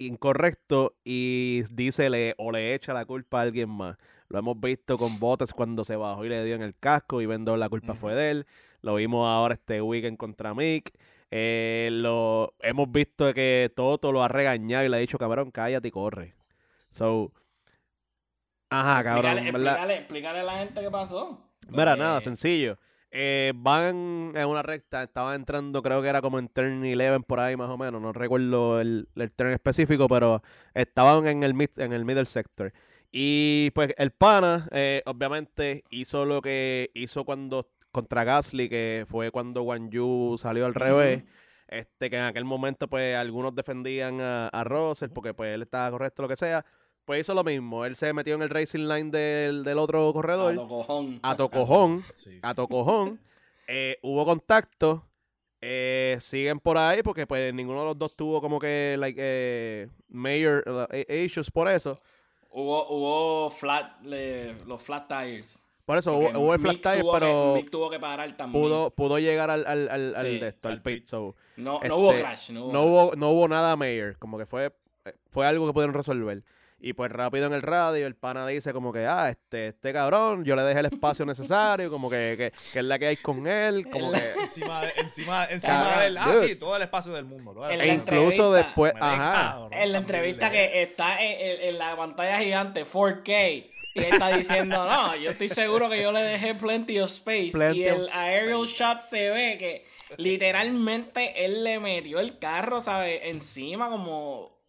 [0.00, 3.96] incorrecto y dice le, o le echa la culpa a alguien más.
[4.28, 7.26] Lo hemos visto con Bottas cuando se bajó y le dio en el casco y
[7.26, 8.46] vendo la culpa fue de él.
[8.80, 10.92] Lo vimos ahora este weekend contra Mick.
[11.30, 15.88] Eh, lo hemos visto que Toto lo ha regañado y le ha dicho, cabrón, cállate
[15.88, 16.34] y corre.
[16.90, 17.32] So,
[18.70, 19.72] ajá, cabrón, explícale, ¿verdad?
[19.74, 21.50] explícale, explícale a la gente qué pasó.
[21.68, 22.78] Mira, Porque- nada, sencillo.
[23.12, 27.40] Eh, van en una recta, estaban entrando, creo que era como en turn 11 por
[27.40, 30.42] ahí más o menos, no recuerdo el, el turn específico, pero
[30.74, 32.72] estaban en el, mid, en el middle sector.
[33.10, 39.32] Y pues el pana, eh, obviamente, hizo lo que hizo cuando contra Gasly, que fue
[39.32, 41.24] cuando Guan Yu salió al revés.
[41.66, 45.90] Este, que en aquel momento, pues, algunos defendían a, a Russell porque pues él estaba
[45.90, 46.64] correcto, lo que sea.
[47.04, 47.84] Pues hizo lo mismo.
[47.84, 50.52] Él se metió en el racing line del, del otro corredor.
[50.52, 51.18] A lo cojón.
[51.22, 52.04] A tocojón.
[52.14, 52.38] Sí, sí.
[52.42, 53.20] A tocojón.
[53.66, 55.04] eh, hubo contacto.
[55.62, 59.88] eh, siguen por ahí porque pues ninguno de los dos tuvo como que like eh,
[60.08, 62.00] major eh, issues por eso.
[62.52, 65.64] Hubo, hubo flat, le- los flat tires.
[65.84, 68.62] Por eso hubo, hubo el flat tire, que- pero Mick tuvo que parar también.
[68.64, 71.06] pudo, pudo llegar al, al, al, al Sí, de esto, al al pit.
[71.06, 72.50] so, No, este, no hubo crash.
[72.50, 74.72] No hubo, no hubo, no hubo nada mayor, como que fue,
[75.30, 76.42] fue algo que pudieron resolver.
[76.82, 80.44] Y pues rápido en el radio el pana dice como que, ah, este, este cabrón,
[80.46, 83.46] yo le dejé el espacio necesario, como que, que, que es la que hay con
[83.46, 84.18] él, como que...
[84.40, 86.16] Encima, de, encima, encima del.
[86.16, 87.52] Ah, sí, todo el espacio del mundo.
[87.52, 89.32] todo el E incluso entrevista, después, ajá.
[89.52, 90.70] cabrón, En la entrevista horrible.
[90.70, 93.52] que está en, en- en la pantalla gigante 4K
[93.94, 97.50] y él está diciendo, no, yo estoy seguro que yo le dejé plenty of space
[97.52, 99.84] Plenty y el aerial shot se ve que
[100.16, 103.20] literalmente él le metió el carro, ¿sabes?
[103.24, 104.59] Encima como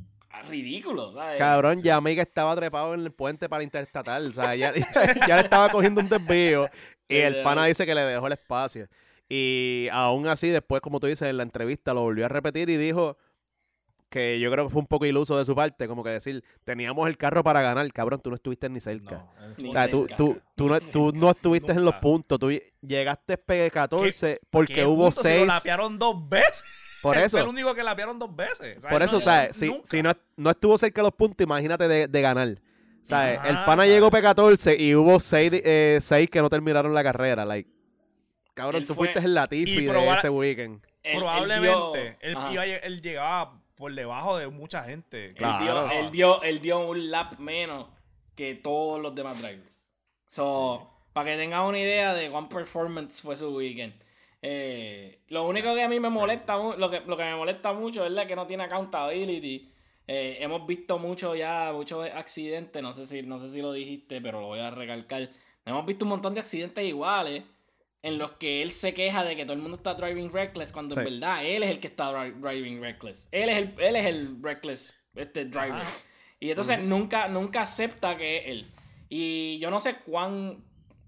[0.47, 1.39] ridículo, ¿sabes?
[1.39, 4.27] Cabrón, ya Miguel estaba trepado en el puente para interestatal.
[4.29, 4.73] O sea, ya,
[5.27, 6.67] ya le estaba cogiendo un desvío.
[7.07, 8.87] Y el pana dice que le dejó el espacio.
[9.29, 12.77] Y aún así, después, como tú dices, en la entrevista lo volvió a repetir y
[12.77, 13.17] dijo:
[14.11, 17.07] que yo creo que fue un poco iluso de su parte, como que decir, teníamos
[17.07, 19.25] el carro para ganar, cabrón, tú no estuviste ni cerca.
[19.57, 20.17] No, o sea, tú, cerca.
[20.17, 25.05] tú, tú, no, tú no estuviste en los puntos, tú llegaste P14 porque ¿Qué hubo
[25.05, 25.21] punto?
[25.21, 25.39] Seis.
[25.39, 26.80] lo lapearon dos veces.
[27.01, 27.37] Por eso.
[27.37, 28.77] Fue el único que lapearon dos veces.
[28.89, 29.55] Por eso, ¿sabes?
[29.55, 32.59] Si, si no, no estuvo cerca de los puntos, imagínate de, de ganar.
[33.01, 33.39] ¿Sabes?
[33.39, 33.89] Ajá, el pana ¿sabes?
[33.91, 37.43] llegó P14 y hubo seis, eh, seis que no terminaron la carrera.
[37.45, 37.67] Like,
[38.53, 40.83] cabrón, Él tú fue- fuiste el Latifi y de ese weekend.
[41.03, 45.27] Él- él Probablemente dio- él, iba él llegaba por debajo de mucha gente.
[45.29, 45.63] Él, Claro.
[45.63, 47.87] dio, él, dio, él dio un lap menos
[48.35, 49.81] que todos los demás drivers.
[50.27, 53.95] So, para que tengan una idea de cuán performance fue su weekend.
[54.41, 58.05] Eh, lo único que a mí me molesta, lo que, lo que me molesta mucho
[58.05, 59.71] es la que no tiene accountability.
[60.07, 64.19] Eh, hemos visto mucho ya, muchos accidentes, no sé, si, no sé si lo dijiste,
[64.21, 65.29] pero lo voy a recalcar.
[65.65, 67.43] Hemos visto un montón de accidentes iguales
[68.01, 70.95] en los que él se queja de que todo el mundo está driving reckless cuando
[70.99, 71.11] en Sí.
[71.13, 73.29] verdad él es el que está dri- driving reckless.
[73.31, 75.73] Él es el, él es el reckless este driver.
[75.73, 75.91] Ajá.
[76.39, 78.65] Y entonces nunca, nunca acepta que es él.
[79.07, 80.63] Y yo no sé cuán,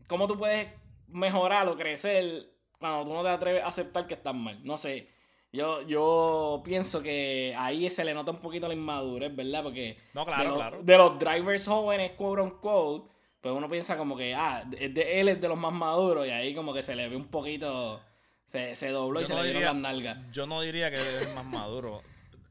[0.06, 0.67] cómo tú puedes
[1.08, 2.52] mejorar o crecer
[2.84, 4.60] cuando tú no te atreves a aceptar que estás mal.
[4.65, 5.08] No sé.
[5.54, 9.63] Yo, yo pienso que ahí se le nota un poquito la inmadurez, ¿verdad?
[9.63, 10.84] Porque No, de, claro, los, claro.
[10.84, 15.30] de los drivers jóvenes, quote unquote, pues uno piensa como que, ah, es de- él
[15.30, 18.02] es de los más maduros y ahí como que se le ve un poquito,
[18.48, 20.17] se, se dobló y se le dieron las nalgas.
[20.34, 22.02] Yo no diría que él es más maduro.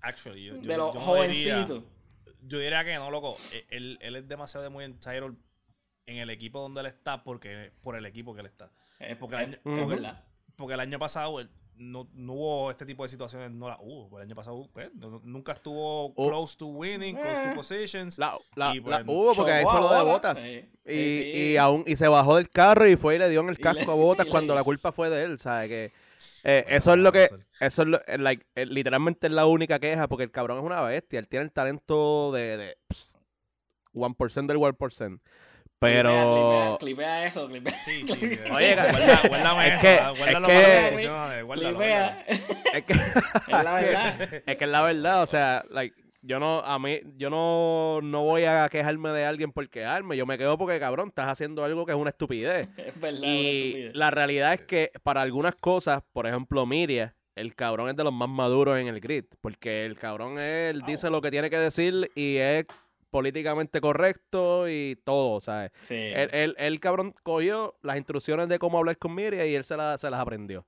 [0.01, 1.83] Actually, yo, yo- De los no jovencitos.
[2.47, 3.37] yo diría que no, loco.
[3.53, 5.35] E- Él, él es demasiado de muy entitled
[6.07, 8.71] en el equipo donde él está porque por el equipo que él está.
[9.11, 10.25] Es, Porque el año- verdad.
[10.57, 11.39] Porque el año pasado
[11.77, 14.19] no, no hubo este tipo de situaciones, no las hubo.
[14.19, 16.29] El año pasado pues, no- nunca estuvo Oh.
[16.29, 17.49] close to winning, close Eh.
[17.49, 18.19] to positions.
[18.19, 20.47] La, la- Y la- bueno, hubo porque ahí fue lo de botas.
[20.47, 21.33] Y, sí.
[21.35, 23.81] y aún, y se bajó del carro y fue y le dio en el casco
[23.87, 25.69] le- a botas cuando le- la culpa fue de él, ¿sabes?
[25.69, 25.93] Que
[26.45, 27.29] eh, eso es lo que,
[27.61, 30.65] eso es lo, eh, like, eh, literalmente es la única queja porque el cabrón es
[30.65, 33.17] una bestia, él tiene el talento de, de pss,
[33.95, 35.21] 1% del 1%.
[35.83, 36.11] Pero...
[36.11, 37.85] Clipea, clipea, clipea eso, clipea.
[37.85, 38.13] Sí, sí.
[38.19, 38.55] Clipea.
[38.55, 41.81] Oye, guarda, guarda es que- guarda es que- guárdalo.
[42.73, 42.93] Es que,
[43.53, 44.23] Es la verdad.
[44.47, 48.23] es que es la verdad, o sea, like, yo no, a mí, yo no, no
[48.23, 51.85] voy a quejarme de alguien por quejarme, yo me quedo porque, cabrón, estás haciendo algo
[51.85, 52.69] que es una estupidez.
[52.77, 53.21] Es verdad.
[53.23, 53.97] Y estupidez.
[53.97, 58.13] la realidad es que para algunas cosas, por ejemplo, Miria, el cabrón es de los
[58.13, 59.25] más maduros en el grid.
[59.41, 62.67] Porque el cabrón, él dice lo que tiene que decir y es
[63.13, 65.71] políticamente correcto y todo, ¿sabes?
[65.83, 65.95] Sí.
[65.95, 69.77] Él, él- él, cabrón, cogió las instrucciones de cómo hablar con Miria y él se,
[69.77, 70.67] la- se las aprendió.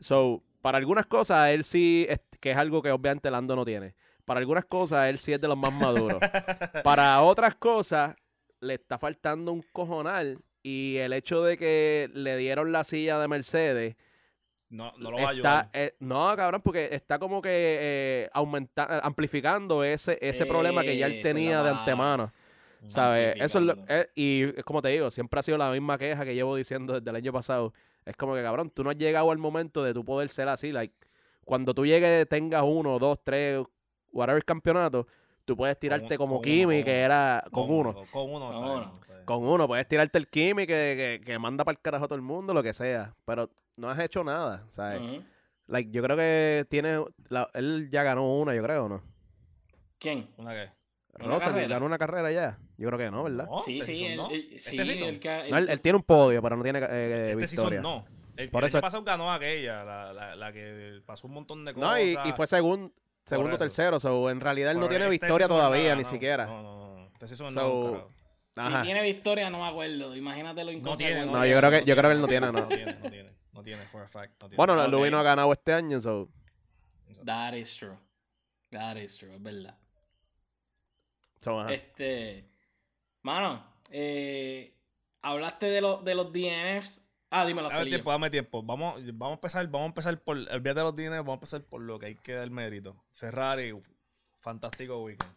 [0.00, 3.94] So, para algunas cosas, él sí, es- que es algo que obviamente Lando no tiene.
[4.24, 6.18] Para algunas cosas, él sí es de los más maduros.
[6.82, 8.16] para otras cosas,
[8.60, 10.38] le está faltando un cojonal.
[10.62, 13.96] Y el hecho de que le dieron la silla de Mercedes.
[14.68, 15.70] No, no lo va a está, ayudar.
[15.72, 21.06] eh, no, cabrón, porque está como que eh, aumenta- amplificando ese, ese problema que ya
[21.06, 22.32] él es tenía de antemano.
[22.88, 23.34] ¿Sabes?
[23.38, 26.24] Eso es lo, eh, y es como te digo, siempre ha sido la misma queja
[26.24, 27.72] que llevo diciendo desde el año pasado.
[28.04, 30.70] Es como que, cabrón, tú no has llegado al momento de tú poder ser así.
[30.70, 30.94] Like,
[31.44, 33.60] cuando tú llegues, tengas uno, dos, tres,
[34.12, 35.06] whatever campeonato,
[35.44, 38.04] tú puedes tirarte Con- como Kimi, que era con uno.
[38.12, 38.74] Con uno.
[38.74, 39.24] Bien.
[39.24, 42.16] Con uno, puedes tirarte el Kimi que, que, que manda para el carajo a todo
[42.16, 43.14] el mundo, lo que sea.
[43.24, 45.00] Pero no has hecho nada, ¿sabes?
[45.68, 47.04] Like, yo creo que tiene.
[47.28, 49.02] la- él ya ganó una, yo creo, ¿no?
[49.98, 50.30] ¿Quién?
[50.36, 50.70] ¿Una qué?
[51.18, 52.58] Ganó una carrera ya.
[52.76, 53.46] Yo creo que no, ¿verdad?
[53.50, 54.28] No, sí, este sí, él, no.
[54.30, 55.08] él- Este sí, season.
[55.08, 57.80] el que- No, él, él tiene un podio, pero no tiene eh, Este victoria.
[57.80, 58.04] season no.
[58.36, 61.64] El, Por el eso- año pasado ganó aquella, la, la, la que pasó un montón
[61.64, 61.88] de cosas.
[61.90, 62.92] No, y, y fue segun-
[63.24, 63.98] segundo tercero.
[63.98, 66.44] So, en realidad él no tiene este victoria todavía, ni siquiera.
[66.44, 67.06] No, no, no.
[67.14, 68.10] Este season So,
[68.54, 68.68] no.
[68.68, 70.14] Si tiene victoria, no me acuerdo.
[70.14, 71.24] Imagínate lo No tiene.
[71.26, 72.52] No, yo creo que- yo creo que él no tiene, no.
[72.52, 73.32] No tiene, no tiene.
[73.56, 74.34] No tiene, for a fact.
[74.42, 74.56] No tiene.
[74.56, 74.90] Bueno, Ok.
[74.90, 76.28] Luis no ha ganado este año, so.
[77.24, 77.96] That is true.
[78.70, 79.78] That is true, es verdad.
[81.40, 81.66] so.
[81.68, 82.44] Este.
[83.22, 84.76] Mano, eh,
[85.22, 87.02] hablaste de, los de los DNFs.
[87.30, 88.62] Ah, dímelo, Dame tiempo, dame tiempo.
[88.62, 91.62] Vamos, vamos a empezar, vamos a empezar por, olvídate de los dineros, vamos a empezar
[91.62, 93.02] por lo que hay que dar mérito.
[93.14, 93.72] Ferrari,
[94.40, 95.34] fantástico weekend.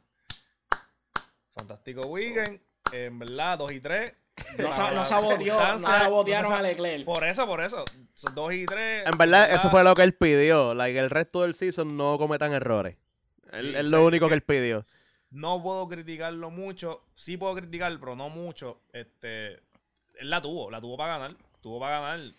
[1.51, 4.15] Fantástico weekend, en verdad, 2 y 3.
[4.57, 7.05] No, sa- no saboteó, no sabotearon a Leclerc.
[7.05, 7.85] Por eso, por eso.
[8.33, 9.05] 2 y 3.
[9.05, 10.73] En verdad, eso fue lo que él pidió.
[10.73, 12.97] Like, el resto del season no cometan errores.
[13.51, 14.85] Él- Sí, es lo único que que- él pidió.
[15.31, 17.05] No puedo criticarlo mucho.
[17.15, 18.81] Sí puedo criticar, pero no mucho.
[18.93, 19.53] Este,
[20.17, 21.37] él la tuvo, la tuvo para ganar.
[21.61, 22.33] Tuvo para ganar.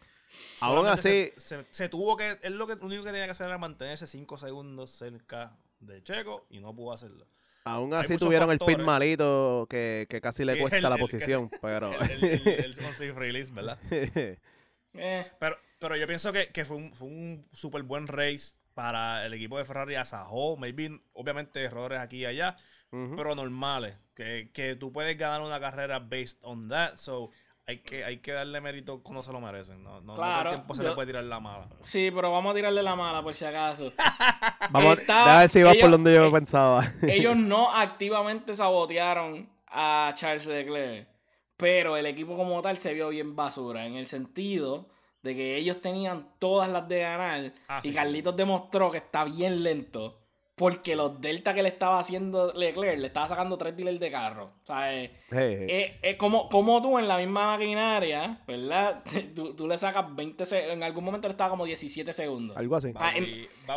[0.61, 2.39] Aún así- Se, se- se tuvo que.
[2.43, 6.03] Él lo, que, lo único que tenía que hacer era mantenerse 5 segundos cerca de
[6.03, 7.27] Checo y no pudo hacerlo.
[7.65, 8.87] Aún así tuvieron el pit factores.
[8.87, 11.93] malito que, que casi le Sí, cuesta el- la el que- posición, pero...
[12.01, 13.79] El, el, el, el release, ¿verdad?
[13.91, 19.25] Eh, Pero, pero yo pienso que, que fue un, fue un súper buen race para
[19.27, 22.57] el equipo de Ferrari asajó, maybe, obviamente errores aquí y allá,
[22.93, 23.15] Ujú.
[23.17, 27.31] pero normales, que, que tú puedes ganar una carrera based on that, so
[27.71, 30.33] hay que, hay que darle mérito cuando se lo merecen, no, no, no todo el
[30.33, 31.69] Claro, tiempo se yo- le puede tirar la mala.
[31.81, 33.93] Sí, pero vamos a tirarle la mala por si acaso.
[34.71, 36.85] Vamos, a ver si vas ellos- por donde yo eh, pensaba.
[37.03, 41.09] Ellos no activamente sabotearon a Charles Leclerc,
[41.57, 44.89] pero el equipo como tal se vio bien basura, en el sentido
[45.23, 49.25] de que ellos tenían todas las de ganar Ah, y sí, Carlitos demostró que está
[49.25, 50.20] bien lento.
[50.61, 54.53] Porque los delta que le estaba haciendo Leclerc, le estaba sacando tres dealers de carro.
[54.63, 55.67] O sea, eh, Hey, hey.
[56.03, 59.03] es, es como, como tú en la misma maquinaria, ¿verdad?
[59.35, 60.75] Tú, tú le sacas 20 segundos.
[60.77, 62.59] En algún momento le estaba como 17 segundos.
[62.59, 62.93] Algo así.
[62.95, 63.15] Ah,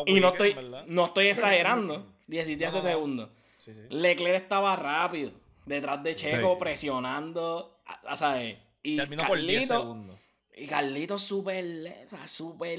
[0.05, 0.83] Y no estoy, ¿verdad?
[0.85, 2.05] no estoy exagerando.
[2.27, 2.83] 17 No, no, no.
[2.89, 3.29] segundos.
[3.59, 3.79] Sí, sí.
[3.89, 5.31] Leclerc estaba rápido.
[5.65, 6.59] Detrás de Checo, Sí.
[6.59, 7.79] presionando.
[8.15, 8.57] ¿sabes?
[8.83, 10.19] Y Terminó por 10 Carlito- segundos.
[10.57, 12.77] Y Carlito súper, súper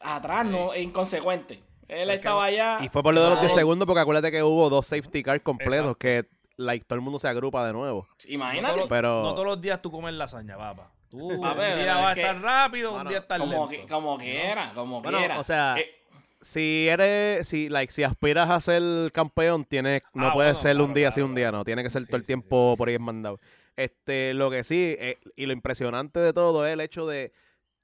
[0.00, 0.74] atrás, ¿no?
[0.74, 1.60] E inconsecuente.
[1.88, 2.78] Él estaba no- allá.
[2.82, 5.22] Y fue por lo de los 10 No, segundos, porque acuérdate que hubo dos safety
[5.22, 5.98] cars completos Exacto.
[5.98, 6.26] que
[6.58, 8.06] like, todo el mundo se agrupa de nuevo.
[8.24, 8.66] No Imagínate.
[8.68, 10.90] todos, los- Pero- no todos los días tú comes lasaña, papá.
[11.10, 13.68] Tú un día es vas a que- estar rápido, un día estás como, lento.
[13.68, 15.38] que, como quiera, como Bueno, quiera.
[15.38, 15.92] o sea, Eh,
[16.38, 20.72] Si eres, si, like, si aspiras a ser campeón, tienes, no Ah, puede bueno, ser
[20.72, 21.64] claro, un día sí, claro, un día no.
[21.64, 23.40] Tiene que ser Sí, todo el sí, tiempo por ahí mandado.
[23.74, 27.32] Este, lo que sí, eh, y lo impresionante de todo es el hecho de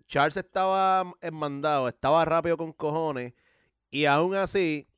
[0.06, 3.32] Charles estaba en mandado, estaba rápido con cojones,
[3.92, 4.88] y aún así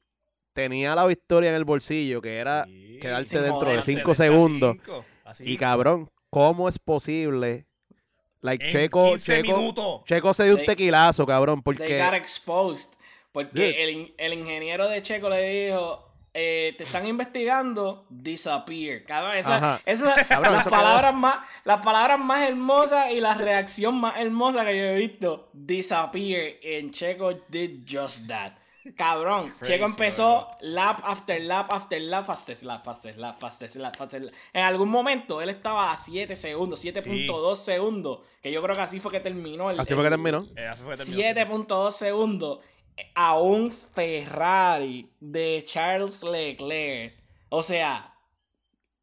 [0.55, 2.99] tenía la victoria en el bolsillo, que era Sí.
[3.03, 4.77] quedarse dentro de 5 70 a segundos.
[4.77, 5.45] cinco, así.
[5.53, 7.67] Y cabrón, ¿cómo es posible?
[8.41, 10.05] Like, En Checo, 15 Checo, minutos.
[10.07, 11.99] Checo se dio un They- tequilazo, cabrón, They porque...
[11.99, 12.91] got exposed.
[13.33, 19.03] Porque el, in- el ingeniero de Checo le dijo: eh, Te están investigando, disappear.
[19.05, 23.97] Cabrón, esa, esa- Cabrón, las, quedó- palabras más, las palabras más hermosas y la reacción
[24.01, 26.53] más hermosa que yo he visto: disappear.
[26.63, 28.53] En Checo did just that.
[28.97, 30.59] Cabrón, Crazy, Checo empezó bro.
[30.61, 34.35] lap after lap after lap, fastest lap, fastest lap, fastest lap, fastest lap.
[34.53, 38.21] En algún momento él estaba a 7 segundos, 7.2 segundos.
[38.43, 39.81] Que yo creo que así fue que terminó el.
[39.81, 40.47] Así fue que terminó.
[40.57, 41.67] Eh, así fue que terminó.
[41.67, 42.59] 7.2 segundos
[43.15, 47.15] a un Ferrari de Charles Leclerc.
[47.49, 48.13] O sea,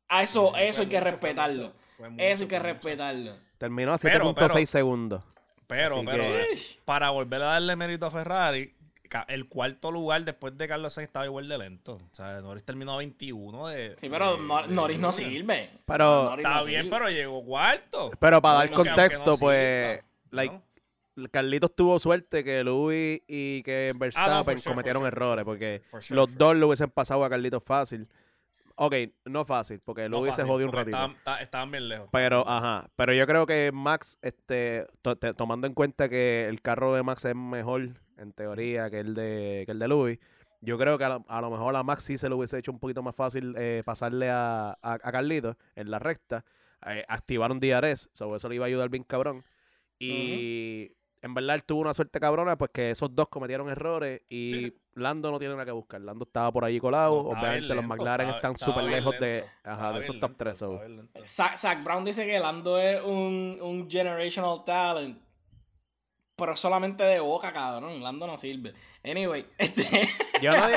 [0.09, 1.63] a eso, Sí, eso hay que fue respetarlo.
[1.63, 3.33] mucho, fue mucho, Eso hay que respetarlo.
[3.57, 5.23] Terminó a Pero, 7.6 pero- segundos.
[5.67, 8.75] Pero, Así pero, que- eh, para volver a darle mérito a Ferrari,
[9.27, 11.95] el cuarto lugar después de Carlos Sainz estaba igual de lento.
[11.95, 13.95] O sea, Norris terminó a 21 de.
[13.97, 15.69] Sí, pero de- Nor- de Norris no sirve.
[15.85, 16.97] Pero- Norris Está no bien, sirve.
[16.97, 18.11] pero llegó cuarto.
[18.19, 20.53] Pero para dar contexto, no pues, like,
[21.15, 21.27] ¿no?
[21.29, 25.77] Carlitos tuvo suerte que Louis y que Verstappen Ah, sure, for cometieron sure, errores, porque
[25.79, 28.07] sure, for sure, los for dos lo hubiesen pasado a Carlitos fácil.
[28.75, 28.95] Ok,
[29.25, 30.95] no fácil, porque No Louis se jodió un ratito.
[30.95, 32.07] Estaban, ta- estaban bien lejos.
[32.11, 36.61] Pero, ajá, pero yo creo que Max, este, to- te- tomando en cuenta que el
[36.61, 37.89] carro de Max es mejor,
[38.21, 40.19] en teoría, que el de, que el de Louis,
[40.61, 42.71] yo creo que a lo, a lo mejor a Max sí se le hubiese hecho
[42.71, 46.45] un poquito más fácil eh, pasarle a, a, a Carlitos en la recta.
[46.87, 49.41] Eh, activaron DRS, so eso le iba a ayudar bien cabrón.
[49.99, 54.49] Y en verdad él tuvo una suerte cabrona, pues que esos dos cometieron errores y
[54.49, 54.77] Sí.
[54.95, 56.01] Lando no tiene nada que buscar.
[56.01, 57.11] Lando estaba por ahí colado.
[57.23, 59.99] No, Obviamente bien los lento, McLaren estaba- están súper lejos de, lento, ajá, estaba de
[59.99, 60.53] esos top lento, 3.
[60.53, 61.21] estaba bien lento.
[61.25, 65.17] Zach, Zach Brown dice que Lando es un, un generational talent.
[66.41, 68.01] Pero solamente de boca, cabrón.
[68.03, 68.73] Lando no sirve.
[69.03, 70.09] Anyway, este.
[70.41, 70.75] Yo no, en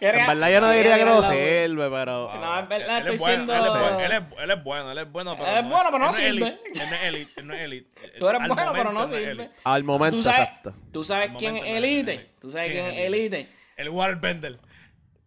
[0.00, 2.32] quería- verdad yo no diría que no sirve, pero...
[2.34, 5.10] No, es verdad, estoy siendo- Él es, bueno, él, es, él es bueno, él es
[5.12, 5.48] bueno, pero.
[5.50, 6.46] Él es bueno, pero no sirve.
[6.46, 7.90] Él no es elite, él no es elite.
[8.18, 9.50] Tú eres Al bueno, pero no sirve.
[9.64, 10.74] Al momento, ¿Tú sabes, exacto.
[10.92, 12.30] ¿Tú sabes Al quién es Elite?
[12.40, 13.48] ¿Tú sabes ¿Quién es Elite?
[13.76, 14.58] El waterbender.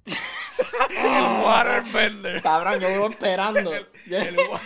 [0.06, 2.42] el waterbender.
[2.42, 3.74] Cabrón, yo vivo esperando.
[3.74, 4.62] El, wa-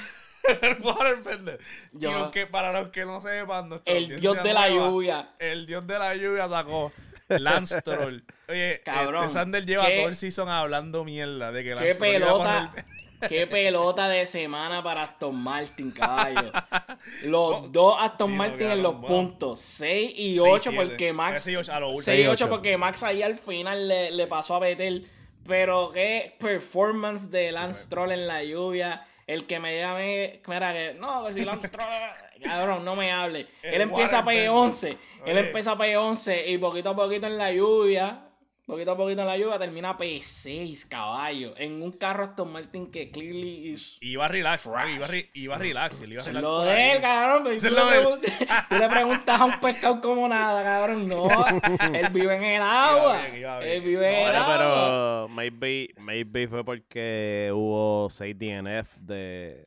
[0.61, 1.59] el waterbender.
[1.93, 5.29] Yo- Y los que, para los que no sepan, el dios de la nueva, lluvia.
[5.39, 6.91] El dios de la lluvia atacó.
[7.29, 8.25] Lance Stroll.
[8.49, 11.93] Oye, Cabrón, este Sander lleva qué- todo el season hablando mierda de que Lance Qué
[11.95, 12.71] a pelota.
[12.73, 12.85] poner-
[13.29, 16.51] Qué pelota de semana para Aston Martin, caballo.
[17.25, 19.09] Los dos Aston Sí, no Martin en quedaron los buenos.
[19.29, 19.59] puntos.
[19.61, 20.85] 6 y Seis, 8 siete.
[20.87, 21.41] porque Max...
[21.43, 22.03] Seis y ocho, a lo último.
[22.03, 22.49] 6 y 8 8.
[22.49, 25.07] porque Max ahí al final le, le pasó a Betel.
[25.47, 27.85] Pero qué performance de Lance fue.
[27.87, 29.05] Stroll en la lluvia.
[29.31, 31.61] El que me llame, mira que no, que si Stroll,
[32.43, 33.47] cabrón, no me hable.
[33.63, 34.51] Él empieza a waterbender.
[34.51, 38.25] P11, él empieza a P11 y poquito a poquito en la lluvia,
[38.71, 43.11] poquito a poquito en la lluvia termina P6, caballo, en un carro Aston Martin que
[43.11, 44.95] clearly is Iba relax, Trash.
[44.95, 45.99] iba, re- iba relax.
[46.01, 47.43] él iba Eso es relax lo de él, cabrón.
[47.43, 48.01] pero tú, le lo de él.
[48.03, 51.07] preguntas, tú le preguntas a un pescado como nada, cabrón.
[51.09, 51.27] No,
[51.93, 53.21] él vive en el agua.
[53.21, 53.71] bien, iba bien.
[53.71, 54.57] Él vive en el agua.
[54.57, 59.65] pero maybe, maybe fue porque hubo 6 DNF de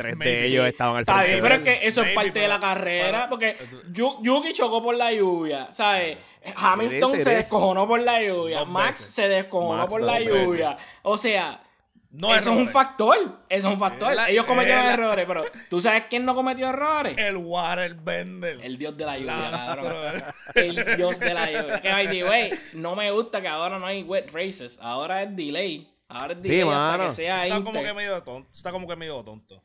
[0.00, 0.30] tres Maybe.
[0.36, 1.28] de ellos estaban al Está frente.
[1.30, 3.56] bien, de pero es que eso es parte de la carrera, pero- porque
[3.92, 6.18] Yu- Yuki chocó por la lluvia, ¿sabes?
[6.56, 9.14] Hamilton se descojonó por la lluvia, Dos Max veces.
[9.14, 10.28] se descojonó Max por la veces.
[10.46, 10.78] lluvia.
[11.02, 11.62] O sea,
[12.12, 13.16] No eso es un factor,
[13.48, 14.12] eso es un factor.
[14.14, 17.16] La- Ellos cometieron es la- errores, pero ¿tú sabes quién no cometió errores?
[17.16, 18.58] El waterbender.
[18.62, 20.22] El dios de la lluvia, cabrón.
[20.56, 21.80] El dios de la lluvia.
[21.80, 24.78] Que by the way, no me gusta que ahora no hay wet races.
[24.82, 25.88] Ahora es delay.
[26.08, 27.06] Ahora es Sí, delay hasta mano.
[27.10, 28.48] que sea Está como que medio tonto.
[28.52, 29.62] Está como que medio tonto.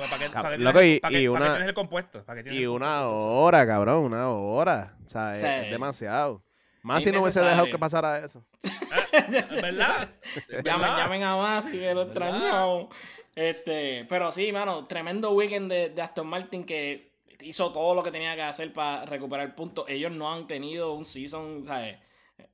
[0.00, 2.24] Porque para para qué loco, y- para qué- y para qué una- tienes el compuesto.
[2.24, 3.28] ¿Para qué tienes Y el una compuesto?
[3.30, 4.96] hora, cabrón, una hora.
[5.04, 5.46] O sea, es, Sí.
[5.46, 6.42] es demasiado.
[6.82, 8.44] Más si no hubiese dejado que pasara eso.
[9.12, 10.08] ¿Es ¿Verdad?
[10.48, 12.86] ¿Es Llamen, llamen a Masi que lo extrañamos.
[13.34, 18.10] Este, pero sí, mano, tremendo weekend de, de Aston Martin que hizo todo lo que
[18.10, 19.84] tenía que hacer para recuperar puntos.
[19.88, 21.98] Ellos no han tenido un season, ¿sabes?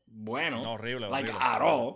[0.07, 1.95] Bueno, No, horrible, like horrible.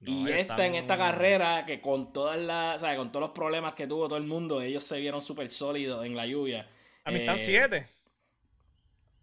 [0.00, 2.98] No, y esta en esta carrera, que con todas las, ¿sabes?
[2.98, 6.14] Con todos los problemas que tuvo todo el mundo, ellos se vieron súper sólidos en
[6.16, 6.68] la lluvia.
[7.04, 7.88] A mí están Eh, siete.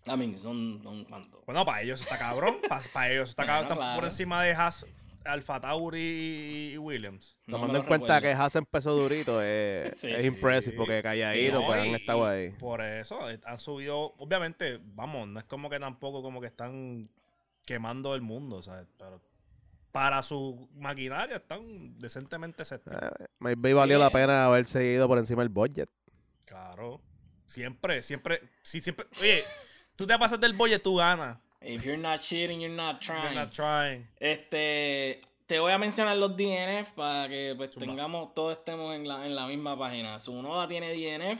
[0.06, 1.46] I mean, son, son ¿cuántos?
[1.46, 2.58] Bueno, para ellos está cabrón.
[2.68, 3.72] Para, ellos está Bueno, cabrón.
[3.72, 3.96] Están claro.
[4.00, 4.86] por encima de Haas,
[5.26, 7.38] Alfa Tauri y, Williams.
[7.46, 8.22] No Tomando en cuenta recuerdo.
[8.38, 10.12] que Haas empezó durito, es, Sí.
[10.12, 10.28] es Sí.
[10.28, 12.50] impressive porque calladito, no, pues han estado ahí.
[12.50, 14.14] Por eso eh, han subido.
[14.18, 17.10] Obviamente, vamos, no es como que tampoco como que están
[17.66, 18.88] quemando el mundo, ¿sabes?
[18.98, 19.22] Pero
[19.94, 23.00] para su maquinaria están decentemente séptimos.
[23.02, 25.90] Eh, maybe valió la pena haber seguido por encima del budget.
[26.46, 27.00] Claro.
[27.46, 28.42] Siempre, siempre.
[28.64, 29.06] Sí, siempre.
[29.22, 29.46] Oye,
[29.96, 31.38] tú te pasas del bolle, tú ganas.
[31.62, 33.36] If you're not cheating, you're not You're trying.
[33.36, 34.10] not trying.
[34.20, 39.26] Este, te voy a mencionar los DNF para que pues, tengamos, todos estemos en la,
[39.28, 40.18] en la misma página.
[40.18, 41.40] Sunoda tiene DNF,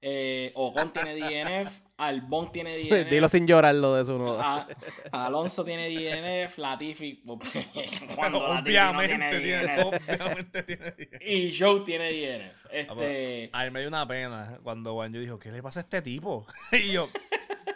[0.00, 3.08] eh, Ocon tiene DNF, Albon tiene DNF.
[3.10, 4.66] Dilo sin llorar lo de su noda.
[5.12, 7.22] A- Alonso tiene DNF, Latifi,
[8.16, 9.86] cuando Latifi no obviamente tiene tiene, DNF.
[10.20, 11.22] obviamente tiene DNF.
[11.26, 12.52] Y Joe tiene DNF.
[12.90, 15.62] Ah, pues, Este, A mí me dio una pena cuando Juan yo dijo, ¿qué le
[15.62, 16.46] pasa a este tipo?
[16.72, 17.08] y yo,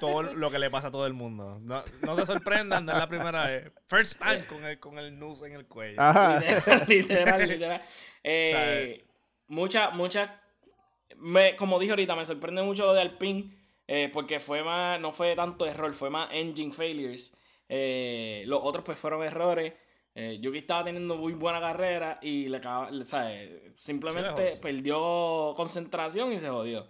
[0.01, 1.59] todo lo que le pasa a todo el mundo.
[1.63, 3.71] No, no te sorprendan, no es la primera vez.
[3.87, 6.01] First time con el, con el noose en el cuello.
[6.01, 6.41] Ajá.
[6.41, 7.83] literal, literal, literal.
[8.25, 9.05] Eh,
[9.47, 10.29] muchas, muchas.
[11.17, 13.57] Me, como dije ahorita, me sorprende mucho lo de Alpine.
[13.89, 15.01] Eh, porque fue más.
[15.01, 17.37] No fue tanto error, fue más engine failures.
[17.69, 19.73] Eh, los otros, pues, fueron errores.
[20.15, 23.51] Eh, Yuki estaba teniendo muy buena carrera y le acaba, ¿sabes?
[23.77, 26.87] Simplemente perdió concentración y se jodió.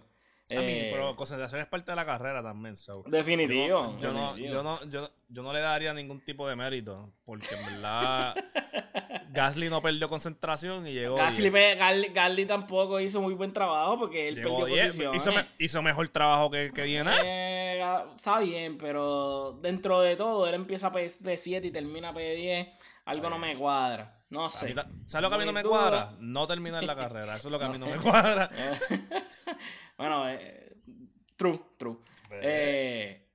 [0.51, 2.75] A mí, Eh, pero concentración es parte de la carrera también.
[2.75, 3.03] so.
[3.05, 3.95] Definitivo.
[3.97, 7.53] Yo, yo no, yo, no, yo, yo no le daría ningún tipo de mérito, porque
[7.55, 8.35] en verdad
[9.31, 11.15] Gasly no perdió concentración y llegó.
[11.15, 11.53] Gasly, 10.
[11.53, 14.85] pe- Gasly, Gasly tampoco hizo muy buen trabajo porque él Llegó perdió 10.
[14.87, 15.21] posiciones.
[15.21, 16.81] Hizo, me- hizo mejor trabajo que, que.
[16.83, 17.58] Eh,
[18.15, 22.73] está bien, pero dentro de todo, él empieza P- P7 y termina P10.
[23.05, 24.11] Algo no me cuadra.
[24.29, 24.73] No sé.
[24.73, 26.13] ta- ¿Sabes lo que a mí no me cuadra?
[26.19, 27.35] No terminar la carrera.
[27.35, 28.49] Eso es lo que a mí no me cuadra.
[29.97, 30.77] bueno, eh,
[31.35, 31.97] true, true.
[32.31, 33.25] Eh,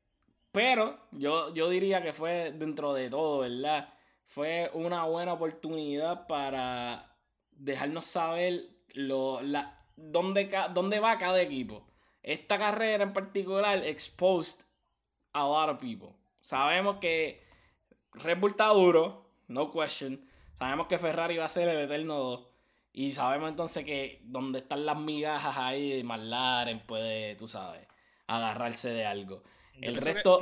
[0.52, 3.92] pero yo, yo diría que fue dentro de todo, ¿verdad?
[4.26, 7.16] Fue una buena oportunidad para
[7.50, 11.88] dejarnos saber lo, la, dónde, ca- dónde va cada equipo.
[12.24, 14.62] Esta carrera en particular exposed
[15.32, 16.08] a lot of people.
[16.40, 17.42] Sabemos que
[18.14, 20.28] Red Bull está duro, no question.
[20.54, 22.46] Sabemos que Ferrari va a ser el eterno 2.
[22.92, 27.86] Y sabemos entonces que donde están las migajas ahí, McLaren puede, tú sabes,
[28.26, 29.42] agarrarse de algo.
[29.80, 30.38] El que- resto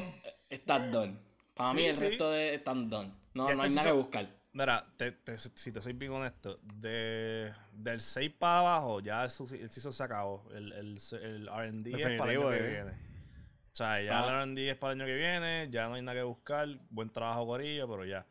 [0.50, 1.18] está done.
[1.54, 2.04] Para Sí, mí el sí.
[2.04, 3.12] resto de, están done.
[3.34, 4.28] No, no hay nada que buscar.
[4.54, 9.30] Mira, te- te- si te soy bien honesto, de, del 6 para abajo ya el,
[9.30, 10.46] el season se acabó.
[10.54, 12.70] El, el, el RD es para el año que eh.
[12.70, 12.90] viene.
[12.90, 14.42] O sea, ya Ah.
[14.42, 16.68] el RD es para el año que viene, ya no hay nada que buscar.
[16.90, 18.26] Buen trabajo, Corillo, pero ya.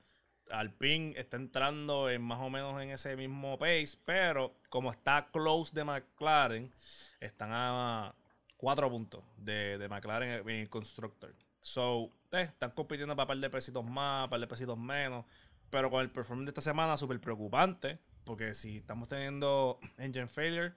[0.52, 5.74] Alpine está entrando en más o menos en ese mismo pace, pero como está close
[5.74, 6.72] de McLaren,
[7.20, 8.14] están a
[8.58, 11.34] 4 puntos de, de McLaren en el Constructor.
[11.62, 15.26] So, eh, están compitiendo para un par de pesitos más, par de pesitos menos.
[15.72, 17.98] Pero con el performance de esta semana, súper preocupante.
[18.24, 20.74] Porque si estamos teniendo engine failure,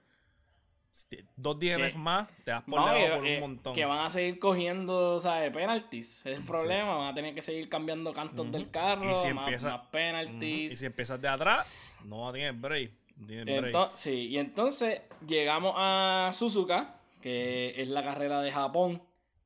[1.35, 2.95] dos DNF más, te das por No, por
[3.27, 3.75] eh, un montón.
[3.75, 5.51] que van a seguir cogiendo, ¿sabes?
[5.51, 6.25] Penalties.
[6.25, 6.95] Es el problema.
[6.95, 9.11] Van a tener que seguir cambiando cantos del carro.
[9.11, 10.71] Y si más, empieza- más penalties.
[10.71, 11.67] Y si empiezas de atrás,
[12.05, 12.91] no tienes break.
[13.27, 13.73] tienes break.
[13.75, 19.01] Ento- sí, y entonces llegamos a Suzuka, que es la carrera de Japón.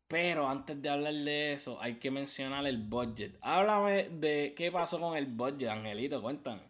[0.10, 3.38] Pero antes de hablar de eso, hay que mencionar el budget.
[3.42, 6.64] Háblame de qué pasó con el budget, Angelito, cuéntame.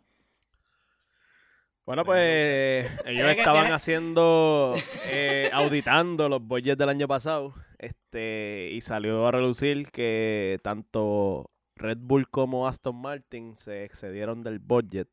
[1.86, 4.76] Bueno, pues ellos estaban haciendo,
[5.06, 12.00] eh, auditando los budgets del año pasado, este, y salió a relucir que tanto Red
[12.02, 15.08] Bull como Aston Martin se excedieron del budget.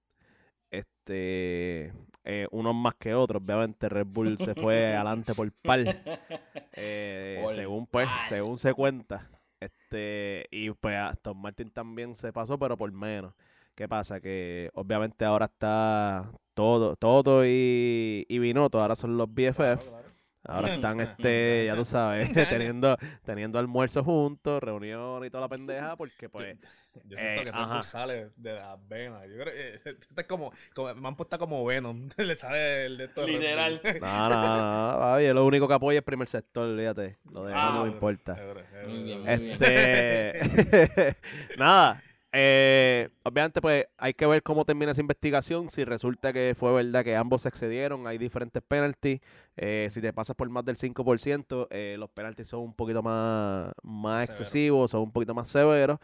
[0.71, 1.93] Este,
[2.25, 3.43] eh, unos más que otros.
[3.43, 5.81] Obviamente Red Bull se fue adelante por par.
[6.73, 8.27] eh, Por según pues, par.
[8.27, 9.31] según se cuenta.
[9.61, 13.33] Este, y pues Aston Martin también se pasó, pero por menos.
[13.75, 14.21] ¿Qué pasa?
[14.21, 19.57] Que obviamente ahora está todo, todo y, y Binotto, ahora son los BFF.
[19.57, 20.06] Claro, claro.
[20.49, 25.97] Ahora están, este, ya tú sabes, teniendo, teniendo almuerzos juntos, reunión y toda la pendeja,
[25.97, 26.57] porque pues,
[27.05, 27.75] Yo siento Eh, que Red ajá.
[27.75, 29.23] Bull sale de las venas.
[29.29, 32.09] Yo creo que este es como, como me han puesto como Venom.
[32.17, 33.27] Le sale el de esto.
[33.27, 33.81] Literal.
[34.01, 37.73] no, no, no, oye, lo único que apoya es primer sector, fíjate, lo demás Ah,
[37.75, 38.35] no me Seguro, importa.
[38.35, 38.89] seguro, seguro.
[38.89, 41.17] Muy bien, muy Este,
[41.59, 42.03] nada,
[42.39, 47.03] eh, obviamente pues hay que ver cómo termina esa investigación, si resulta que fue verdad
[47.03, 49.21] que ambos se excedieron, hay diferentes penalties,
[49.57, 53.73] eh, si te pasas por más del 5%, eh, los penalties son un poquito más,
[53.83, 55.99] más excesivos, son un poquito más severos.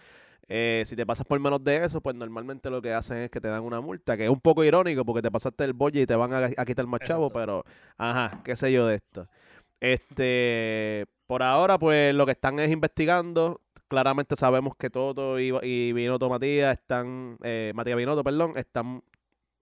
[0.49, 3.41] Eh, si te pasas por menos de eso, pues normalmente lo que hacen es que
[3.41, 6.07] te dan una multa, que es un poco irónico porque te pasaste el bolle y
[6.07, 7.63] te van a, a quitar más chavo, pero
[7.99, 9.29] ajá, qué sé yo de esto.
[9.81, 13.61] Este, por ahora, pues lo que están es investigando.
[13.93, 19.03] Claramente sabemos que Toto y, y Binotto Matías están, eh, Matías Binotto, perdón, están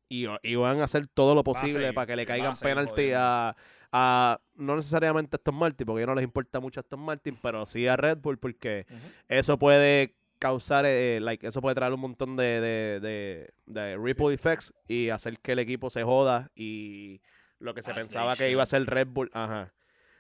[0.09, 3.57] y, y van a hacer todo lo posible para que le caigan penalti a,
[3.91, 7.01] a, no necesariamente a Aston Martin, porque a ellos no les importa mucho a Aston
[7.01, 8.87] Martin, pero sí a Red Bull, porque
[9.29, 14.33] eso puede causar, eh, like, eso puede traer un montón de, de, de, de ripple
[14.33, 17.21] effects y hacer que el equipo se joda y
[17.59, 19.73] lo que se pensaba que iba a ser Red Bull, ajá,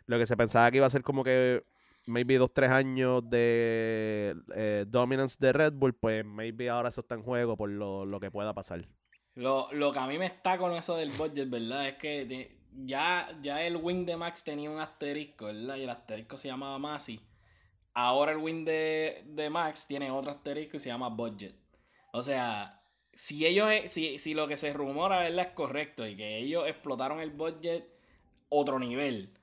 [0.07, 1.63] lo que se pensaba que iba a ser como que
[2.11, 7.15] maybe dos, tres años de eh, dominance de Red Bull, pues maybe ahora eso está
[7.15, 8.87] en juego por lo, lo que pueda pasar.
[9.35, 11.89] Lo, lo que a mí me está con eso del budget, ¿verdad?
[11.89, 15.77] Es que ya, ya el win de Max tenía un asterisco, ¿verdad?
[15.77, 17.21] Y el asterisco se llamaba Masi.
[17.95, 21.55] Ahora el win de, de Max tiene otro asterisco y se llama budget.
[22.13, 22.81] O sea,
[23.15, 25.47] si ellos, si, si lo que se rumora, ¿verdad?
[25.47, 27.85] Es correcto y que ellos explotaron el budget
[28.49, 29.37] otro nivel.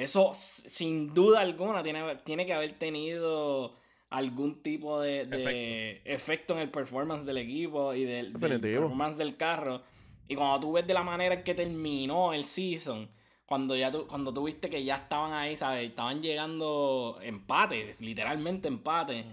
[0.00, 3.76] Eso sin duda alguna tiene, tiene que haber tenido
[4.08, 6.54] algún tipo de, de efecto.
[6.54, 9.82] en el performance del equipo y del, del performance del carro.
[10.26, 13.10] Y cuando tú ves de la manera en que terminó el season,
[13.44, 15.88] cuando ya tú, cuando tú viste que ya estaban ahí, ¿sabes?
[15.88, 19.26] Estaban llegando empates, literalmente empates.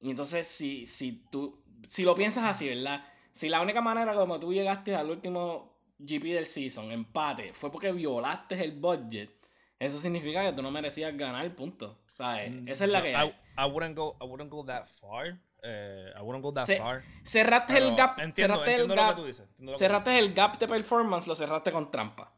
[0.00, 3.04] Y entonces, si, si tú, si lo piensas así, ¿verdad?
[3.32, 7.90] Si la única manera como tú llegaste al último GP del season, empate, fue porque
[7.90, 9.30] violaste el budget,
[9.84, 11.98] eso significa que tú no merecías ganar, punto.
[12.16, 12.50] ¿Sabes?
[12.52, 13.28] Mm, Esa es la que I, hay.
[13.58, 15.36] I wouldn't go, I wouldn't go that far.
[15.62, 17.02] Eh, I wouldn't go that Se- far.
[17.24, 19.48] Cerraste Pero el gap, entiendo, cerraste el lo gap, que tú dices.
[19.58, 22.32] que tú cerraste el gap de performance, lo cerraste con trampa.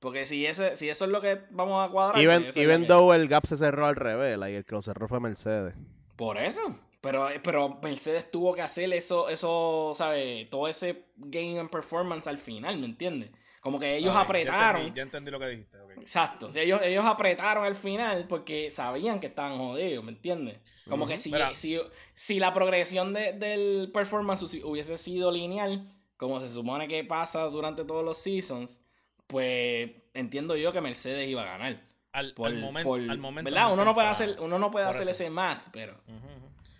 [0.00, 2.88] Porque si ese, si eso es lo que vamos a cuadrar, Even, pues even que-
[2.88, 5.74] though el gap se cerró al revés, like, el que lo cerró fue Mercedes.
[6.16, 6.60] Por eso.
[7.02, 10.48] Pero, pero Mercedes tuvo que hacer eso, eso, ¿sabes?
[10.50, 13.30] Todo ese game en performance al final, ¿me entiendes?
[13.60, 14.80] Como que ellos ya apretaron.
[14.80, 15.78] entendí, Ya entendí, lo que dijiste.
[15.80, 15.90] ok.
[16.00, 16.46] Exacto.
[16.46, 20.58] O sea, ellos, ellos apretaron al final porque sabían que estaban jodidos, ¿me entiendes?
[20.88, 21.78] Como que si, si,
[22.14, 27.84] si la progresión de- del performance hubiese sido lineal, como se supone que pasa durante
[27.84, 28.80] todos los seasons,
[29.26, 31.80] pues entiendo yo que Mercedes iba a ganar.
[32.12, 33.72] Al, Por, al momento, por- al momento ¿Verdad?
[33.72, 35.10] Uno no puede hacer, uno no puede hacer eso.
[35.12, 36.00] ese math, pero.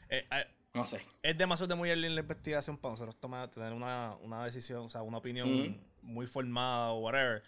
[0.08, 1.04] Eh, eh, no sé.
[1.22, 4.86] es demasiado de muy early en la investigación para nosotros tomar, tener una, una decisión,
[4.86, 5.78] o sea, una opinión.
[6.02, 7.42] Muy formada o whatever.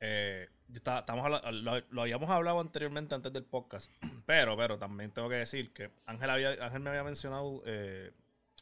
[0.00, 3.90] Eh, estaba- estamos lo, lo habíamos hablado anteriormente antes del podcast,
[4.26, 8.12] pero, pero también tengo que decir que Ángel, había, Ángel me había mencionado, eh,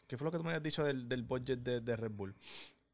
[0.07, 2.35] ¿qué fue lo que tú me habías dicho del, del budget de, de Red Bull?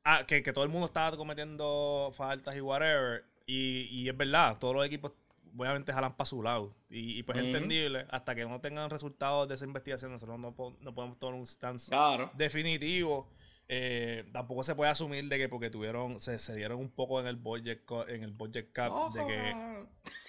[0.04, 4.58] Ah, que, que todo el mundo estaba cometiendo faltas y whatever, y, y es verdad,
[4.58, 5.12] todos los equipos
[5.56, 9.48] obviamente jalan para su lado, y, y pues es entendible, hasta que no tengan resultados
[9.48, 12.30] de esa investigación, nosotros no, po- no podemos tomar un stance Claro.
[12.34, 13.30] definitivo.
[13.66, 17.26] Eh, tampoco se puede asumir de que porque tuvieron, se, se dieron un poco en
[17.26, 19.50] el budget, en el budget cap, de que,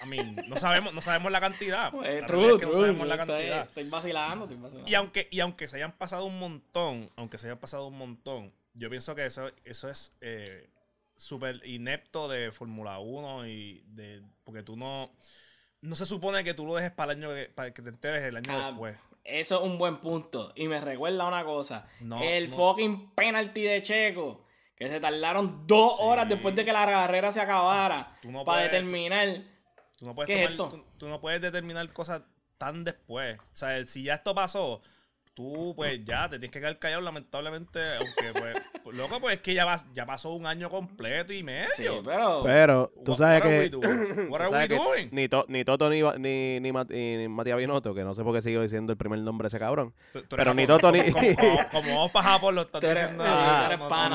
[0.03, 1.93] I mean, no sabemos, no sabemos la cantidad.
[2.05, 3.63] Eh, La true, es que no true, sabemos la estoy- cantidad.
[3.67, 4.89] Estoy, vacilando, estoy vacilando.
[4.89, 8.53] Y aunque, y aunque se hayan pasado un montón, aunque se hayan pasado un montón,
[8.73, 10.69] yo pienso que eso, eso es eh,
[11.17, 15.11] súper inepto de Fórmula 1 y de, porque tú no,
[15.81, 18.23] no se supone que tú lo dejes para el año que, para que te enteres
[18.23, 18.97] el año Ah, después.
[19.25, 20.53] Eso es un buen punto.
[20.55, 21.87] Y me recuerda una cosa.
[21.99, 22.55] No, el no.
[22.55, 24.45] fucking penalty de Checo.
[24.77, 26.03] Que se tardaron dos Sí.
[26.05, 28.17] horas después de que la carrera se acabara.
[28.21, 29.43] Tú no para puedes- determinar.
[29.97, 30.69] Tú no puedes ¿Qué es esto?
[30.69, 32.21] Tú, tú no puedes determinar cosas
[32.57, 33.37] tan después.
[33.39, 34.81] O sea, si ya esto pasó,
[35.35, 38.55] tú pues ya te tienes que quedar callado, lamentablemente, aunque pues
[38.95, 41.67] loco, pues es que ya, va- ya pasó un año completo y medio.
[41.75, 42.41] Sí, pero.
[42.43, 43.59] Pero tú What- sabes what que...
[43.59, 44.29] we doing?
[44.31, 45.09] What tú are sabes we que doing?
[45.11, 48.23] Ni, To- ni Toto ni, ni, ni, Mat- y ni Matías Binotto, que no sé
[48.23, 49.93] por qué sigo diciendo el primer nombre de ese cabrón.
[50.13, 53.23] Tú- tú eres pero ni Toto ni- Como, vamos para Japón, lo estás diciendo.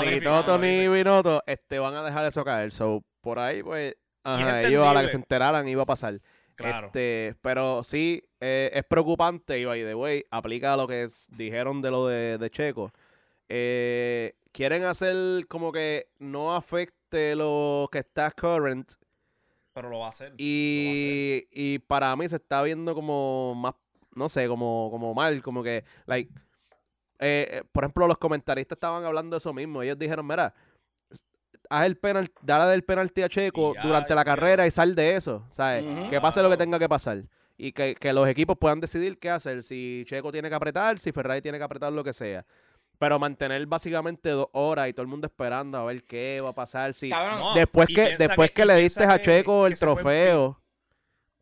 [0.04, 0.88] ni Toto ni.
[0.88, 2.72] Binotto este, van a dejar eso caer.
[2.72, 3.94] So, por ahí, pues,
[4.24, 6.20] ajá, ellos a la que se enteraran iba a pasar.
[6.54, 6.86] Claro.
[6.88, 11.82] Este, pero sí, eh, es preocupante y by the way, aplica lo que es- dijeron
[11.82, 12.93] de lo de, de Checo.
[13.49, 18.93] Eh, quieren hacer como que no afecte lo que está current
[19.74, 20.32] Pero lo va a hacer.
[20.38, 23.74] y, y para mí se está viendo como más,
[24.14, 26.32] no sé, como, como mal, como que, like,
[27.18, 29.82] eh, por ejemplo, los comentaristas estaban hablando de eso mismo.
[29.82, 30.55] Ellos dijeron, mira,
[31.68, 35.16] haz el penal, dale del penalti a Checo ya, durante la carrera y sal de
[35.16, 35.84] eso, ¿sabes?
[36.09, 37.22] Que pase lo que tenga que pasar.
[37.62, 41.12] Y que, que los equipos puedan decidir qué hacer, si Checo tiene que apretar, si
[41.12, 42.46] Ferrari tiene que apretar, lo que sea.
[42.98, 46.54] Pero mantener básicamente dos horas y todo el mundo esperando a ver qué va a
[46.54, 47.11] pasar, si...
[47.11, 50.44] No, Después que, después que, le diste a que- Checo el trofeo.
[50.46, 50.58] O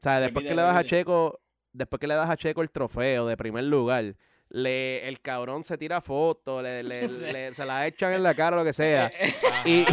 [0.00, 0.84] sea, después que le das a.
[0.84, 1.40] Checo,
[1.72, 4.14] después que le das a Checo el trofeo de primer lugar,
[4.48, 7.26] le, el cabrón se tira fotos, le, le- Sí.
[7.32, 9.06] le- se la echan en la cara, lo que sea.
[9.50, 9.84] Ajá, Y-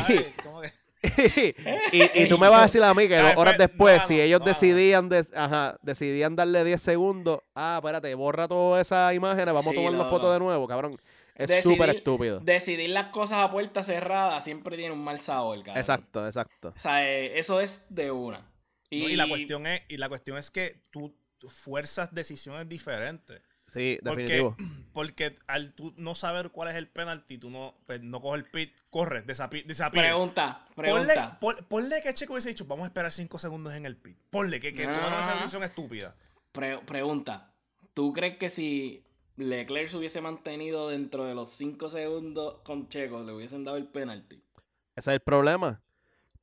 [0.44, 0.72] ¿cómo que?
[1.92, 4.08] y, y tú me vas a decir a mí que dos horas pues, después, no,
[4.08, 4.46] si no, ellos no.
[4.46, 9.72] decidían, des- ajá, decidían darle 10 segundos, ah, espérate, borra todas esas imágenes, vamos Sí,
[9.72, 10.10] a tomar la loco.
[10.10, 10.98] foto de nuevo, cabrón.
[11.36, 12.40] Es súper estúpido.
[12.40, 15.78] Decidir las cosas a puerta cerrada siempre tiene un mal sabor, cabrón.
[15.78, 16.74] Exacto, exacto.
[16.78, 18.50] O sea, eh, eso es de una.
[18.90, 21.14] Y, No, y la cuestión es, y la cuestión es que tú
[21.50, 23.42] fuerzas decisiones diferentes.
[23.68, 24.56] Sí, definitivo.
[24.58, 24.64] Porque
[25.48, 28.74] al tú no saber cuál es el penalti, tú no, pues, no coges el pit,
[28.90, 30.04] corres, desapi- desapide.
[30.04, 31.40] Pregunta, Ponle, pregunta.
[31.40, 34.18] pon- ponle que Checo hubiese dicho, vamos a esperar 5 segundos en el pit.
[34.30, 36.16] Ponle que, que No, tomaron esa decisión estúpida.
[36.52, 37.52] Pre- pregunta.
[37.94, 39.04] ¿Tú crees que si
[39.38, 43.88] Leclerc se hubiese mantenido dentro de los 5 segundos con Checo, le hubiesen dado el
[43.88, 44.36] penalti?
[44.96, 45.82] Ese es el problema.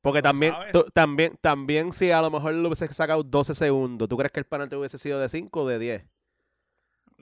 [0.01, 4.09] Porque No también, tú- también, también si a lo mejor le hubiese sacado 12 segundos,
[4.09, 6.03] ¿tú crees que el penalti hubiese sido de 5 o de 10?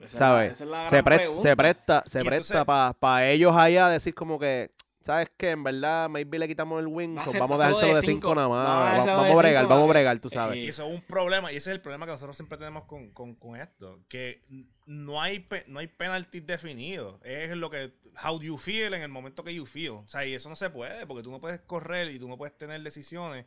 [0.02, 0.52] Esa es la- ¿Sabes?
[0.54, 1.42] esa es la Se, pre- pregunta.
[1.42, 4.70] se presta, se presta para ellos allá decir como que,
[5.02, 5.52] ¿sabes qué?
[5.52, 8.12] En verdad, maybe le quitamos el win, Va vamos a solo dejárselo de de 5
[8.30, 8.36] cinco.
[8.36, 8.68] nada más.
[8.68, 10.58] Vamos a Va- dejárselo vamos de a bregar, cinco, vamos a bregar, tú sabes.
[10.58, 13.10] Y eso es un problema, y ese es el problema que nosotros siempre tenemos con,
[13.12, 14.44] con- con esto, que
[14.86, 17.20] no hay, pe- no hay penaltis definidos.
[17.24, 17.94] Es lo que,
[18.24, 19.92] how do you feel en el momento que you feel.
[19.92, 22.38] O sea, y eso no se puede, porque tú no puedes correr y tú no
[22.38, 23.46] puedes tener decisiones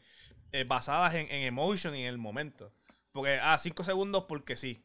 [0.52, 2.72] eh, basadas en, en emotion y en el momento.
[3.12, 4.83] Porque, ah, cinco segundos porque sí.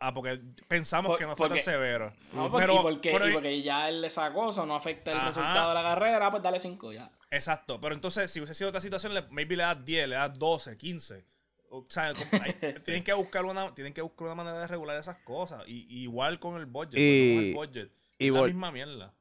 [0.00, 2.12] Ah, porque pensamos Por- que no fue porque- tan severo.
[2.32, 5.10] No, porque, Pero- y porque, pero- y porque ya él le sacó, eso no afecta
[5.10, 5.26] el Ajá.
[5.28, 7.10] resultado de la carrera, pues dale 5 ya.
[7.30, 10.38] Exacto, pero entonces si hubiese sido otra situación, le- maybe le das 10, le das
[10.38, 11.24] 12, 15.
[11.70, 12.12] O sea,
[12.86, 15.64] tienen, que buscar una, tienen que buscar una manera de regular esas cosas.
[15.66, 16.94] Y, y igual con el budget.
[16.96, 17.92] Y- con el budget.
[18.18, 19.12] y es la misma mierda.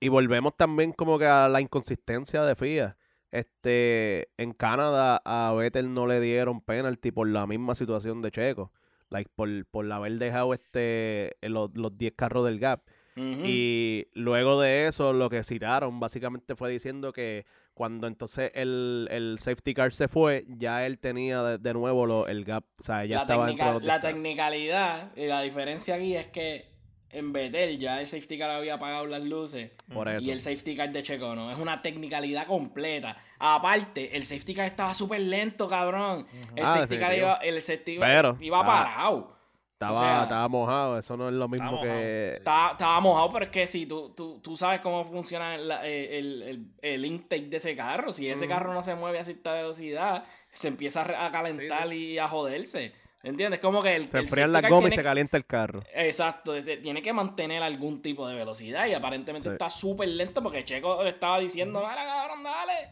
[0.00, 2.96] Y volvemos también como que a la inconsistencia de FIA.
[3.30, 8.72] Este, en Canadá a Vettel no le dieron penalty por la misma situación de Checo.
[9.10, 12.80] Like, por, por haber dejado este los, los 10 carros del gap.
[13.18, 19.38] Y luego de eso, lo que citaron básicamente fue diciendo que cuando entonces el, el
[19.38, 22.64] safety car se fue, ya él tenía de, de nuevo lo- el gap.
[22.78, 24.02] O sea, ya la, estaba los la 10 carros.
[24.02, 26.75] tecnicalidad y la diferencia aquí es que
[27.10, 30.26] en Betel ya el safety car había apagado las luces Por eso.
[30.26, 31.50] y el safety car de Checo no.
[31.50, 33.16] Es una tecnicalidad completa.
[33.38, 36.26] Aparte, el safety car estaba súper lento, cabrón.
[36.54, 39.36] El Ah, safety car iba, el safety car Pero, iba ah, parado.
[39.74, 42.30] Estaba, o sea- estaba mojado, eso no es lo mismo que...
[42.30, 46.18] Estaba, estaba mojado, pero es que si tú, tú, tú sabes cómo funciona la- eh,
[46.18, 49.52] el, el- el intake de ese carro, si ese carro no se mueve a cierta
[49.52, 52.92] velocidad, se empieza a calentar y a joderse.
[53.26, 53.58] ¿Entiendes?
[53.58, 55.82] Como que el, Se enfrían las gomas y se calienta el carro.
[55.92, 59.52] Exacto, es- tiene que mantener algún tipo de velocidad y aparentemente Sí.
[59.52, 62.90] está súper lento porque Checo le estaba diciendo, mira cabrón, dale.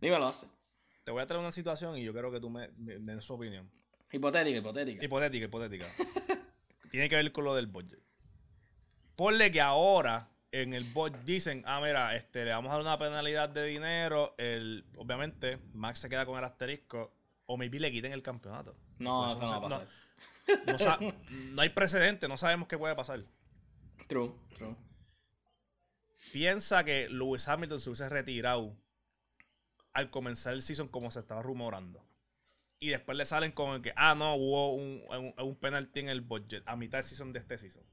[0.00, 0.48] Dímelo, hace.
[1.04, 3.34] Te voy a traer una situación y yo quiero que tú me, me des su
[3.34, 3.70] opinión.
[4.10, 5.04] Hipotética, hipotética.
[5.04, 5.86] Hipotética, hipotética.
[6.90, 8.00] Tiene que ver con lo del budget.
[9.14, 12.98] Ponle que ahora en el budget dicen, ah, mira, este, le vamos a dar una
[12.98, 14.34] penalidad de dinero.
[14.38, 17.14] El, obviamente, Max se queda con el asterisco.
[17.46, 18.74] O maybe le quiten el campeonato.
[19.02, 19.88] No, Pues eso no va a no- pasar.
[20.66, 20.98] No, sa-
[21.30, 23.24] no hay precedente, no sabemos qué puede pasar.
[24.08, 24.76] True, true.
[26.32, 28.76] Piensa que Lewis Hamilton se hubiese retirado
[29.92, 32.04] al comenzar el season como se estaba rumorando.
[32.78, 36.20] Y después le salen con que, ah, no, hubo un, un, un penalti en el
[36.20, 37.84] budget a mitad del season de este season.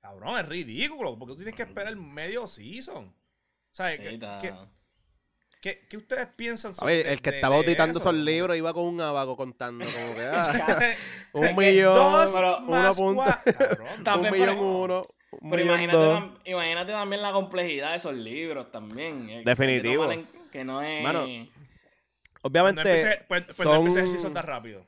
[0.00, 3.12] Cabrón, es ridículo, porque tú tienes que esperar medio season.
[3.72, 3.98] ¿Sabes?
[3.98, 4.18] Sí,
[5.88, 8.08] ¿Qué, ustedes piensan A ver, de- el que de- estaba de auditando eso?
[8.10, 10.80] esos libros iba con un abaco contando como que ah,
[11.32, 15.06] un millón, dos uno punto, un millón uno,
[15.40, 16.18] un Pero millón imagínate, dos.
[16.20, 19.28] tam- imagínate también la complejidad de esos libros también.
[19.28, 20.08] eh, que Definitivo.
[20.52, 21.02] Que no es...
[21.02, 21.26] Mano,
[22.42, 24.86] Obviamente no empecé, pues, pues empecé son- tan rápido.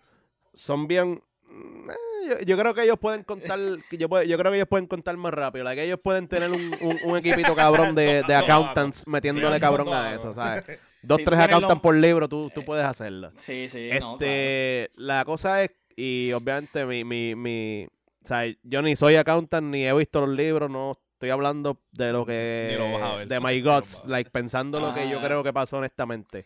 [0.55, 1.21] son bien.
[1.49, 1.95] Mm, eh,
[2.29, 3.59] Yo, yo creo que ellos pueden contar.
[3.91, 5.65] Yo, puedo- yo creo que ellos pueden contar más rápido.
[5.65, 9.89] like, ellos pueden tener un, un, un equipito cabrón de, de accountants metiéndole Sí, cabrón
[9.93, 10.33] a eso.
[10.33, 10.65] ¿sabes?
[11.03, 13.33] Dos, Si tres accountants por libro, tú, tú puedes hacerlo.
[13.37, 14.93] Sí, sí, Este, no, claro.
[14.97, 19.87] la cosa es, y obviamente mi, mi, mi, o sea, yo ni soy accountant ni
[19.87, 23.85] he visto los libros, no estoy hablando de lo que, lo de my ver.
[24.07, 25.27] like pensando lo que yo Ajá.
[25.27, 26.45] creo que pasó honestamente.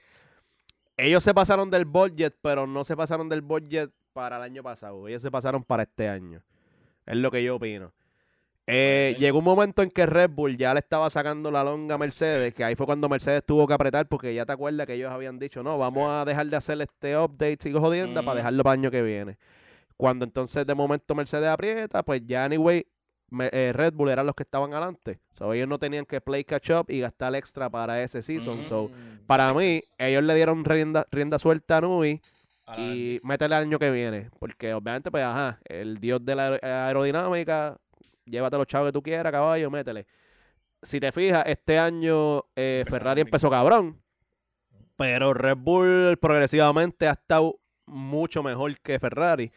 [0.96, 5.08] Ellos se pasaron del budget, pero no se pasaron del budget para el año pasado,
[5.08, 6.42] ellos se pasaron para este año.
[7.06, 7.92] Es lo que yo opino.
[8.66, 11.98] Eh, llegó un momento en que Red Bull ya le estaba sacando la longa a
[11.98, 15.10] Mercedes, que ahí fue cuando Mercedes tuvo que apretar, porque ya te acuerdas que ellos
[15.10, 18.36] habían dicho, no, vamos a dejar de hacer este update, sigo jodienda, para Ujú.
[18.38, 19.36] dejarlo para el año que viene.
[19.96, 22.86] Cuando entonces de momento Mercedes aprieta, pues ya anyway,
[23.30, 25.18] me- eh, Red Bull eran los que estaban adelante.
[25.30, 28.60] So, ellos no tenían que play catch up y gastar extra para ese season.
[28.60, 28.64] Ujú.
[28.64, 28.90] So,
[29.26, 32.22] para mí, ellos le dieron rienda, rienda suelta a Nui
[32.78, 34.30] y métele al año que viene.
[34.38, 37.76] Porque obviamente, pues, ajá, el dios de la aer- aerodinámica,
[38.24, 40.06] llévate los chavos que tú quieras, caballo, métele.
[40.82, 44.00] Si te fijas, este año eh, Ferrari empezó cabrón.
[44.96, 49.52] Pero Red Bull progresivamente ha estado mucho mejor que Ferrari.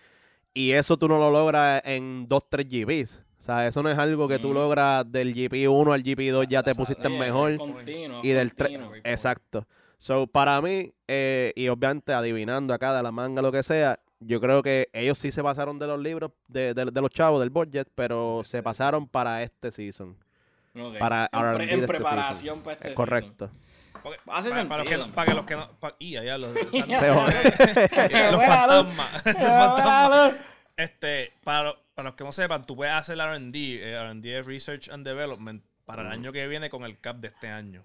[0.54, 3.24] Y eso tú no lo logras en 2-3 GPs.
[3.38, 4.54] O sea, eso no es algo que tú Mm.
[4.54, 7.58] logras del GP1 al GP2, ya te pusiste mejor.
[7.58, 8.72] Continuo, Y del 3.
[8.72, 8.96] continuo.
[9.04, 9.68] Exacto.
[9.98, 14.40] So, para mí, eh, y obviamente adivinando acá de la manga, lo que sea, yo
[14.42, 17.50] creo que ellos sí se pasaron de los libros, de, de- de los chavos, del
[17.50, 20.18] budget, pero Este se pasaron para este season.
[21.00, 23.50] Para en, R&D pre- en este preparación para este Es correcto.
[24.04, 25.72] porque- Hace para, para los que para que los que no.
[25.80, 26.52] pa- y allá los,
[28.46, 29.24] fantasmas.
[29.24, 30.34] season.
[30.78, 34.90] Este, para, para los que no sepan, tú puedes hacer RD, eh, RD es Research
[34.90, 37.84] and Development, para el año que viene con el CAP de este año.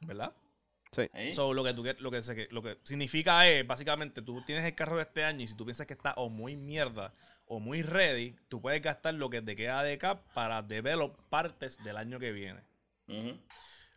[0.00, 0.32] ¿Verdad?
[0.94, 1.32] Sí.
[1.32, 4.96] So, lo que, tú, lo, que lo que significa es, básicamente, tú tienes el carro
[4.96, 7.12] de este año y si tú piensas que está o muy mierda
[7.46, 11.82] o muy ready, tú puedes gastar lo que te queda de cap para develop partes
[11.84, 12.60] del año que viene.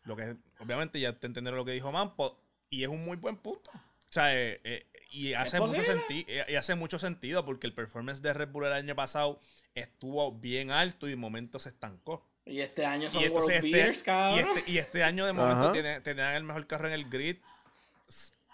[0.03, 2.39] Lo que obviamente ya te entenderé lo que dijo Mampo
[2.69, 3.71] y es un muy buen punto.
[3.73, 8.33] O sea, eh, eh, y, hace mucho y hace mucho sentido porque el performance de
[8.33, 9.39] Red Bull el año pasado
[9.73, 12.25] estuvo bien alto y de momento se estancó.
[12.47, 14.57] Y este año son Y entonces World este- Beaters, Y cabrón.
[14.57, 15.71] este, y este año de momento
[16.03, 17.37] tenían el mejor carro en el grid.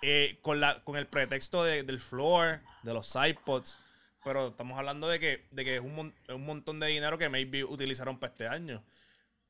[0.06, 3.80] eh, con, la, con el pretexto de- del floor, de los iPods.
[4.26, 7.30] Pero estamos hablando de que, de que es un, mon- un montón de dinero que
[7.30, 8.84] maybe utilizaron para este año.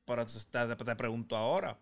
[0.04, 1.76] Pero entonces te, te pregunto ahora.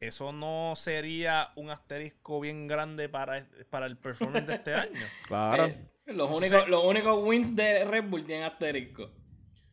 [0.00, 5.00] ¿Eso no sería un asterisco bien grande para, para el performance de este año?
[5.28, 5.66] Claro.
[5.66, 5.76] Eh,
[6.06, 9.12] los, Entonces- únicos, los únicos wins de Red Bull tienen asterisco.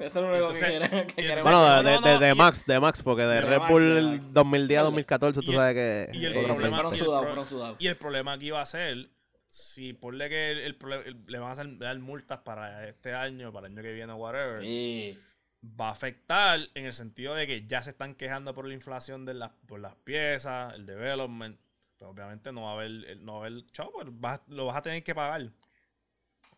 [0.01, 1.41] Eso es lo único Entonces- que quieren- que.
[1.43, 3.61] Bueno, no, de, de- no, de- de y- Max, de Max, porque de de Red
[3.69, 4.33] Bull de el Max.
[4.33, 6.17] 2010, 2014, tú sabes que...
[6.17, 7.75] y el problema- fueron sudados, fueron sudados.
[7.79, 9.09] Y el problema aquí va a ser,
[9.47, 13.67] si ponle que el, el le van a hacer, dar multas para este año, para
[13.67, 15.17] el año que viene, whatever, Sí.
[15.63, 19.25] va a afectar en el sentido de que ya se están quejando por la inflación
[19.25, 21.59] de las, por las piezas, el development.
[21.99, 24.65] Pero obviamente no va a haber, el- no va a haber chavo, pues vas- lo
[24.65, 25.51] vas a tener que pagar.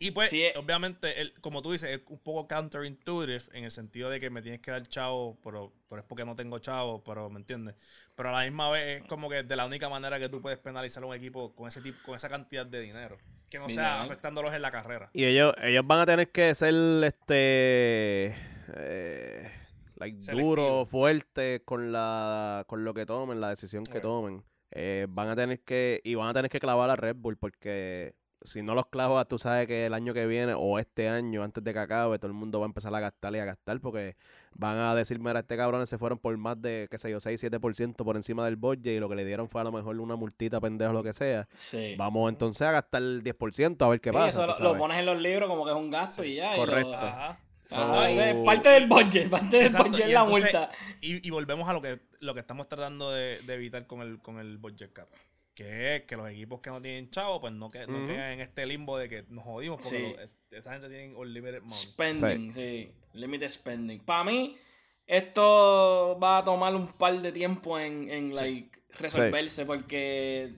[0.03, 0.53] Y pues, Sí, eh.
[0.57, 4.41] obviamente, el, como tú dices, es un poco counterintuitive en el sentido de que me
[4.41, 7.75] tienes que dar chavo, pero, pero es porque no tengo chavo, pero me entiendes.
[8.15, 10.59] Pero a la misma vez es como que de la única manera que tú puedes
[10.59, 13.17] penalizar a un equipo con ese tipo, con esa cantidad de dinero.
[13.49, 15.09] Que no sea afectándolos en la carrera.
[15.13, 16.73] Y ellos, ellos van a tener que ser
[17.03, 18.35] este
[18.75, 19.51] eh,
[19.95, 20.49] like, Selectivo.
[20.49, 24.43] duro, fuerte con la con lo que tomen, la decisión que tomen.
[24.71, 28.15] Eh, van a tener que, y van a tener que clavar a Red Bull, porque
[28.43, 31.63] si no los clavas, tú sabes que el año que viene, o este año, antes
[31.63, 34.15] de que acabe, todo el mundo va a empezar a gastar y a gastar, porque
[34.53, 37.41] van a decir, mira, este cabrón se fueron por más de, qué sé yo, 6,
[37.43, 40.15] 7% por encima del budget, y lo que le dieron fue a lo mejor una
[40.15, 41.47] multita, pendejo, lo que sea.
[41.53, 41.95] Sí.
[41.97, 44.29] Vamos entonces a gastar el 10%, a ver qué Sí, pasa.
[44.29, 44.71] eso lo, sabes.
[44.73, 46.55] lo pones en los libros como que es un gasto y ya.
[46.55, 46.93] y lo- Correcto.
[46.95, 47.39] Ajá.
[47.63, 50.71] So- Ajá, es parte del budget, parte del Exacto, budget y es la entonces- multa.
[50.99, 54.19] Y, y volvemos a lo que, lo que estamos tratando de, de evitar con el,
[54.21, 55.07] con el budget cap.
[55.55, 58.39] Que es que los equipos que no tienen chavo, pues no, que, no quedan en
[58.41, 60.15] este limbo de que nos jodimos porque Sí.
[60.49, 61.75] lo- esta gente tiene unlimited money.
[61.75, 62.91] Spending, sí.
[63.13, 63.99] Limited spending.
[63.99, 64.57] Para mí,
[65.05, 68.43] esto va a tomar un par de tiempo en, en Sí.
[68.43, 70.53] like, resolverse porque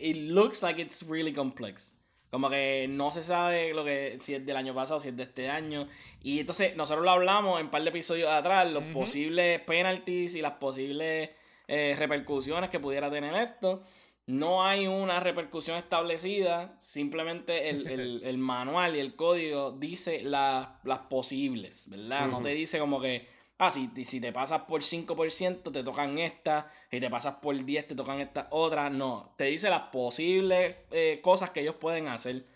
[0.00, 1.94] it looks like it's really complex.
[2.30, 5.24] Como que no se sabe lo que si es del año pasado, si es de
[5.24, 5.88] este año.
[6.22, 10.40] Y entonces nosotros lo hablamos en un par de episodios atrás, los posibles penalties y
[10.40, 11.30] las posibles
[11.66, 13.82] eh, repercusiones que pudiera tener esto.
[14.26, 20.68] No hay una repercusión establecida, simplemente el, el- el manual y el código dice las
[20.84, 22.26] las posibles, ¿verdad?
[22.28, 26.66] No te dice como que, ah, si, si te pasas por 5% te tocan estas,
[26.92, 28.92] y te pasas por 10 te tocan estas otras.
[28.92, 32.46] No, te dice las posibles eh, cosas que ellos pueden hacer.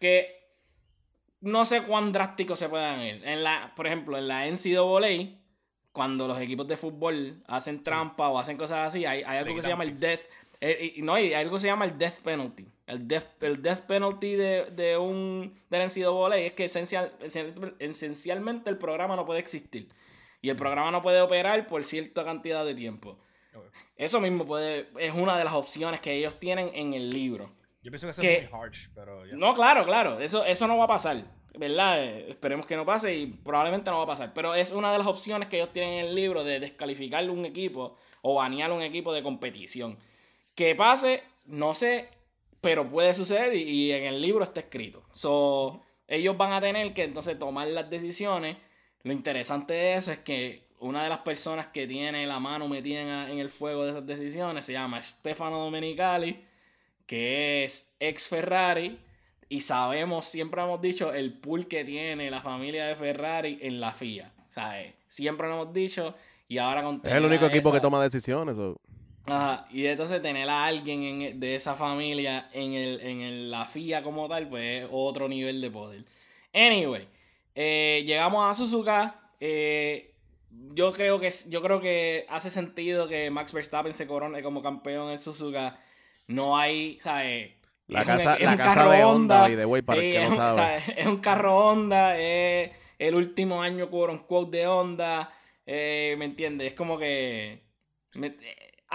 [0.00, 0.40] Que
[1.40, 3.22] no sé cuán drásticos se puedan ir.
[3.24, 5.38] En la, por ejemplo, en la NCAA,
[5.92, 9.62] cuando los equipos de fútbol hacen trampa o hacen cosas así, hay, hay algo que
[9.62, 10.20] se llama el death.
[10.64, 12.68] Eh, no, hay algo se llama el death penalty.
[12.86, 17.12] El death, el death penalty de, de un del NCAA es que esencial,
[17.80, 19.88] esencialmente el programa no puede existir.
[20.40, 23.18] Y el programa no puede operar por cierta cantidad de tiempo.
[23.96, 27.50] Eso mismo puede, es una de las opciones que ellos tienen en el libro.
[27.82, 30.20] Yo pienso que eso es muy harsh, pero No, claro, claro.
[30.20, 31.24] Eso, eso no va a pasar.
[31.58, 32.04] ¿Verdad?
[32.04, 34.32] Eh, esperemos que no pase y probablemente no va a pasar.
[34.32, 37.44] Pero es una de las opciones que ellos tienen en el libro de descalificar un
[37.44, 39.98] equipo o banear un equipo de competición.
[40.54, 42.08] Que pase, no sé,
[42.60, 45.02] pero puede suceder y, en el libro está escrito.
[45.12, 48.56] So, ellos van a tener que entonces tomar las decisiones.
[49.02, 53.30] Lo interesante de eso es que una de las personas que tiene la mano metida
[53.30, 56.52] en el fuego de esas decisiones se llama Stefano Domenicali
[57.06, 58.98] que es ex Ferrari.
[59.48, 63.92] Y sabemos, siempre hemos dicho, el pool que tiene la familia de Ferrari en la
[63.92, 64.32] FIA.
[64.48, 64.94] ¿Sabes?
[65.08, 66.14] Siempre lo hemos dicho.
[66.48, 68.56] Y ahora con Es el único equipo que toma decisiones.
[69.26, 74.28] Ajá, y entonces tener a alguien de esa familia en, el, en la FIA como
[74.28, 76.04] tal, pues es otro nivel de poder.
[76.52, 77.08] Anyway,
[77.54, 79.30] eh, llegamos a Suzuka.
[79.38, 80.14] Eh,
[80.74, 85.10] yo creo que yo creo que hace sentido que Max Verstappen se corone como campeón
[85.10, 85.78] en Suzuka
[86.26, 87.52] no hay, ¿sabes?
[87.88, 90.82] La casa, la casa de Honda, y de way para el que no sabe.
[90.96, 95.32] Es un carro Honda, es el último año quote quote de Honda,
[95.66, 96.68] eh, ¿me entiendes?
[96.68, 97.62] Es como que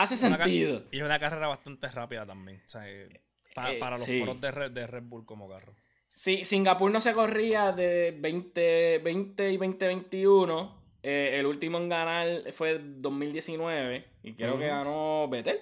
[0.02, 0.84] hace sentido.
[0.92, 4.52] Y es una carrera bastante rápida también, o sea, eh, eh, para los pros de
[4.52, 5.74] Red, de Red Bull como carro.
[6.12, 10.78] Sí, Singapur no se corría de 2020 y 2021.
[11.04, 15.60] el último en ganar fue 2019 y creo que ganó Vettel,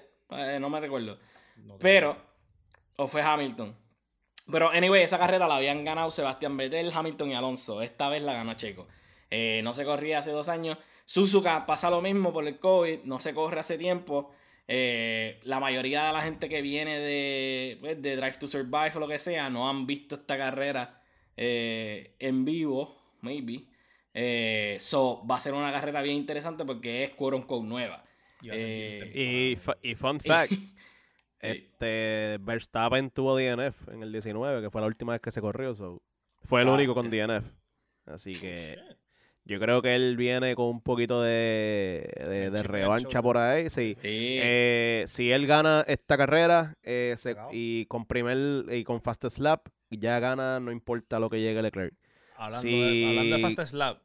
[0.59, 1.17] no me recuerdo.
[1.79, 2.15] Pero,
[2.97, 3.75] o fue Hamilton.
[4.51, 7.81] Pero, anyway, esa carrera la habían ganado Sebastián Vettel, Hamilton y Alonso.
[7.81, 8.87] Esta vez la ganó Checo.
[9.31, 10.77] Eh, no se corría hace dos años.
[11.05, 14.31] Suzuka pasa lo mismo por el COVID, no se corre hace tiempo.
[14.67, 18.99] Eh, la mayoría de la gente que viene de, pues, de Drive to Survive o
[18.99, 21.03] lo que sea no han visto esta carrera
[21.37, 23.67] eh, en vivo, maybe.
[24.79, 28.03] so, va a ser una carrera bien interesante porque es quote con nueva.
[28.41, 30.51] y, y, fun fact,
[31.45, 35.73] Este, Verstappen tuvo DNF en el 19, que fue la última vez que se corrió.
[36.43, 37.45] fue el único con DNF.
[38.05, 38.77] Así que
[39.45, 43.69] yo creo que él viene con un poquito de, de, revancha por ahí.
[43.69, 43.95] Sí.
[44.01, 47.15] Eh, si él gana esta carrera eh,
[47.51, 51.93] y con primer y con Fast Slap, ya gana, no importa lo que llegue Leclerc.
[52.37, 54.01] Hablando, de, hablando de Fast Slap,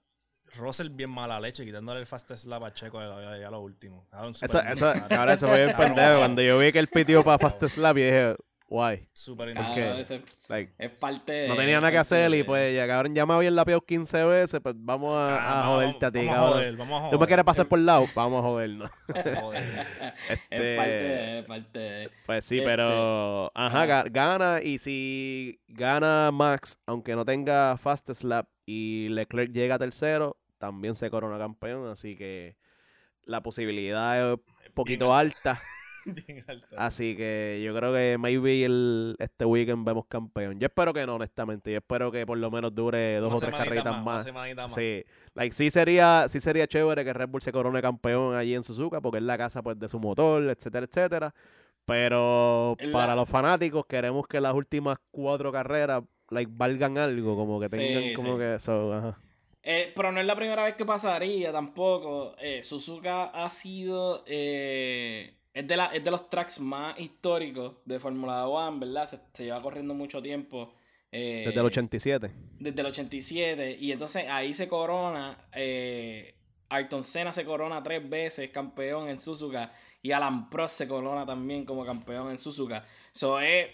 [0.56, 4.06] Russell bien mala leche, quitándole el fast slap a Checo ya, lo último.
[4.40, 6.18] Eso, eso, ahora se fue bien pendejo.
[6.18, 8.36] Cuando yo vi que él pitió para fast slap, y dije,
[8.70, 9.08] guay.
[9.12, 10.72] Súper interesante.
[10.78, 13.80] es parte No tenía nada que hacer y pues ya cabrón, ya me habían lapeado
[13.80, 16.50] 15 veces, pues vamos a, joderte a ti, vamos cabrón.
[16.50, 17.10] A joder, vamos a joder.
[17.10, 18.06] ¿Tú me quieres pasar por el lado?
[18.14, 18.90] Vamos a jodernos.
[19.08, 19.38] este,
[20.28, 27.24] es parte es parte Pues sí, pero ajá, gana y si gana Max, aunque no
[27.24, 32.56] tenga fast slap y Leclerc llega tercero, también se corona campeón, así que
[33.24, 35.60] la posibilidad es un poquito alta.
[36.76, 40.58] Así que yo creo que maybe el, este weekend vemos campeón.
[40.58, 41.70] Yo espero que no, honestamente.
[41.72, 44.26] Yo espero que por lo menos dure dos o tres carreritas más.
[44.68, 48.62] Sí, like, sí sería, sí sería chévere que Red Bull se corone campeón allí en
[48.62, 51.34] Suzuka, porque es la casa pues de su motor, etcétera, etcétera.
[51.86, 57.68] Pero para los fanáticos queremos que las últimas cuatro carreras like valgan algo, como que
[57.68, 59.18] tengan como que eso, ajá.
[59.62, 62.34] Eh, pero no es la primera vez que pasaría tampoco.
[62.38, 64.24] Eh, Suzuka ha sido.
[64.26, 69.06] Eh, es, de la, es de los tracks más históricos de Fórmula 1, ¿verdad?
[69.06, 70.74] Se, lleva corriendo mucho tiempo.
[71.10, 72.30] desde el 87.
[72.58, 73.76] Desde el 87.
[73.80, 75.38] Y entonces ahí se corona.
[76.70, 79.72] Ayrton Senna se corona tres veces campeón en Suzuka.
[80.02, 82.86] Y Alan Prost se corona también como campeón en Suzuka.
[83.14, 83.66] Eso es,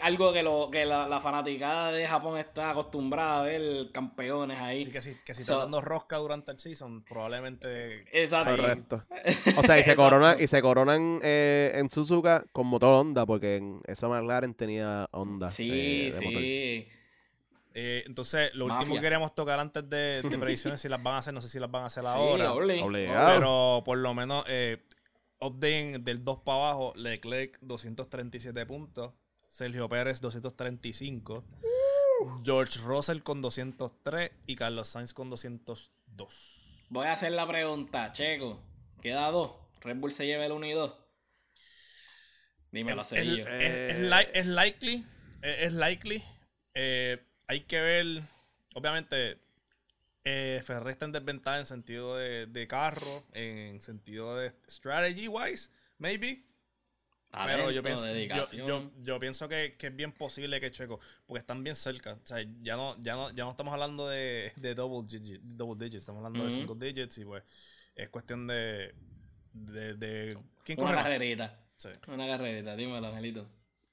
[0.00, 4.84] algo que, lo, que la, fanaticada de Japón está acostumbrada a ver campeones ahí.
[4.84, 8.04] Sí, que si, que si está dando rosca durante el season, probablemente.
[8.10, 8.56] Exacto.
[8.56, 9.04] Correcto.
[9.56, 13.56] O sea, y se, corona, y se coronan eh, en Suzuka con motor Honda, porque
[13.56, 15.50] en esa McLaren tenía Honda.
[15.50, 16.88] Sí, sí.
[17.72, 21.18] Eh, entonces, lo último que queríamos tocar antes de, de previsiones, si las van a
[21.18, 22.52] hacer, no sé si las van a hacer ahora.
[22.86, 24.44] Pero por lo menos,
[25.40, 29.12] eh, update del 2 para abajo, Leclerc 237 puntos,
[29.48, 31.44] Sergio Pérez 235,
[32.44, 36.84] George Russell con 203 y Carlos Sainz con 202.
[36.90, 38.60] voy a hacer la pregunta, Checo.
[39.00, 39.52] Queda dos.
[39.80, 40.92] Red Bull se lleva el 1 y 2.
[42.70, 43.48] Dímelo, Es, Cerillo.
[43.48, 45.04] es- es Eh, li- es likely.
[45.42, 46.22] Es, es likely.
[46.74, 47.18] Eh,
[47.48, 48.22] hay que ver.
[48.74, 49.38] Obviamente,
[50.24, 55.70] eh, Ferrari está en desventaja en sentido de, de carro, en sentido de strategy wise,
[55.98, 56.44] maybe.
[57.46, 61.38] Pero yo pienso, yo, yo- yo pienso que, que es bien posible que Checo, porque
[61.38, 62.14] están bien cerca.
[62.14, 65.76] O sea, ya no, ya no, ya no estamos hablando de, de double, digit, double
[65.78, 67.44] digits, estamos hablando de single digits y pues
[67.94, 68.94] es cuestión de.
[69.52, 71.60] de, de ¿Quién Una corre carrerita.
[71.76, 71.88] Sí.
[72.08, 73.48] Una carrerita, dímelo, Angelito.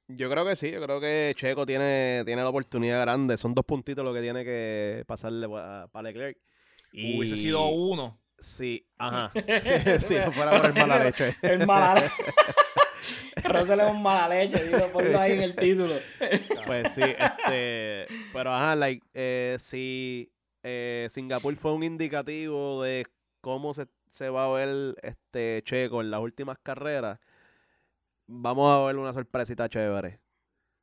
[0.09, 3.35] Yo creo que sí, yo creo que Checo tiene, tiene la oportunidad grande.
[3.35, 6.37] Son dos puntitos lo que tiene que pasarle para Leclerc.
[6.93, 8.17] Y Hubiese sido uno.
[8.39, 9.31] Sí, ajá.
[9.99, 11.35] si no fuera por el mala leche.
[11.41, 12.13] El mala leche.
[13.43, 15.95] Russell es un mala leche, dilo, ponlo ahí en el título.
[16.65, 18.07] Pues sí, este.
[18.33, 20.31] Pero ajá, like, eh, si
[20.63, 23.05] eh, Singapur fue un indicativo de
[23.41, 27.19] cómo se, se va a ver este Checo en las últimas carreras,
[28.27, 30.19] vamos a ver una sorpresita chévere.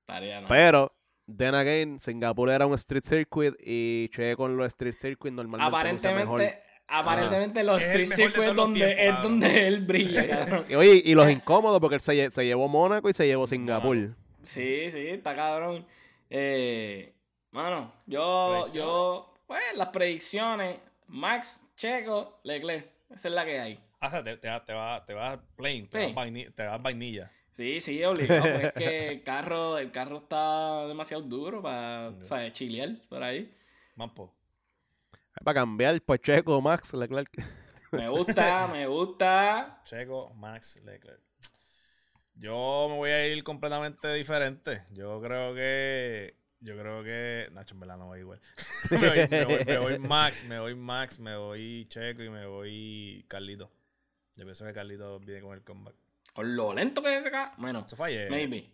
[0.06, 0.48] Tarea, no.
[0.48, 0.92] Pero,
[1.36, 5.70] then again, Singapur era un street circuit y Checo en los street circuits normalmente
[6.14, 6.40] mejor.
[6.40, 10.64] Aparentemente, aparentemente los Es street circuits es donde, tiempos, es donde él brilla, cabrón.
[10.68, 13.46] Y, Oye, y los incómodos porque él se, lle- se llevó Mónaco y se llevó
[13.46, 14.14] Singapur.
[14.42, 15.86] Sí, sí, está cabrón.
[16.28, 17.14] Eh,
[17.50, 20.76] mano, yo, yo, pues, las predicciones,
[21.06, 23.80] Max, Checo, Leclerc, esa es la que hay.
[24.04, 26.12] Ah, o sea, te, te, va- te va, te va plain, te, Sí.
[26.12, 27.30] va vaini- te va vainilla.
[27.52, 28.42] Sí, sí, obligado.
[28.42, 33.22] porque es que el carro, el carro está demasiado duro para, o sea, chilear por
[33.22, 33.54] ahí.
[33.94, 34.34] Mampo.
[35.42, 37.30] Para cambiar, pues Checo, Max, Leclerc.
[37.92, 39.80] Me gusta, me gusta.
[39.84, 41.20] Checo, Max, Leclerc.
[42.36, 44.82] Yo me voy a ir completamente diferente.
[44.92, 46.36] Yo creo que.
[46.60, 47.48] Yo creo que.
[47.52, 48.40] Nacho, en verdad no voy igual.
[48.90, 52.46] me, voy, me voy- me voy Max, me voy Max, me voy Checo y me
[52.46, 53.70] voy Carlito.
[54.36, 55.94] Yo pienso que Carlito viene con el comeback.
[56.32, 57.54] Con lo lento que es acá.
[57.58, 58.30] Bueno, fue ayer.
[58.30, 58.68] maybe.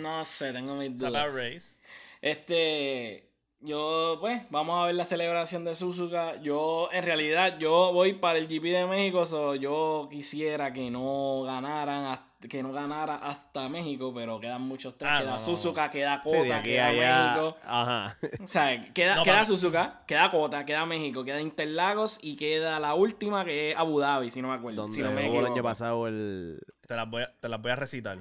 [0.00, 1.32] No sé, tengo mis dudas.
[1.32, 1.76] race.
[2.20, 6.40] Este, yo, pues, vamos a ver la celebración de Suzuka.
[6.42, 11.42] Yo, en realidad, yo voy para el GP de México, so yo quisiera que no
[11.44, 15.10] ganaran, hasta- que no ganara hasta México, pero quedan muchos tres.
[15.12, 15.42] Ah, queda no, no.
[15.42, 17.34] Suzuka, queda Cota, queda allá.
[17.34, 17.56] México.
[17.64, 18.16] Ajá.
[18.42, 22.78] O sea, queda, No, queda para- Suzuka, queda Cota, queda México, queda Interlagos y queda
[22.80, 24.82] la última que es Abu Dhabi, si no me acuerdo.
[24.82, 26.60] Donde si no me el año pasado el.
[26.86, 28.18] Te las voy a, te las voy a recitar.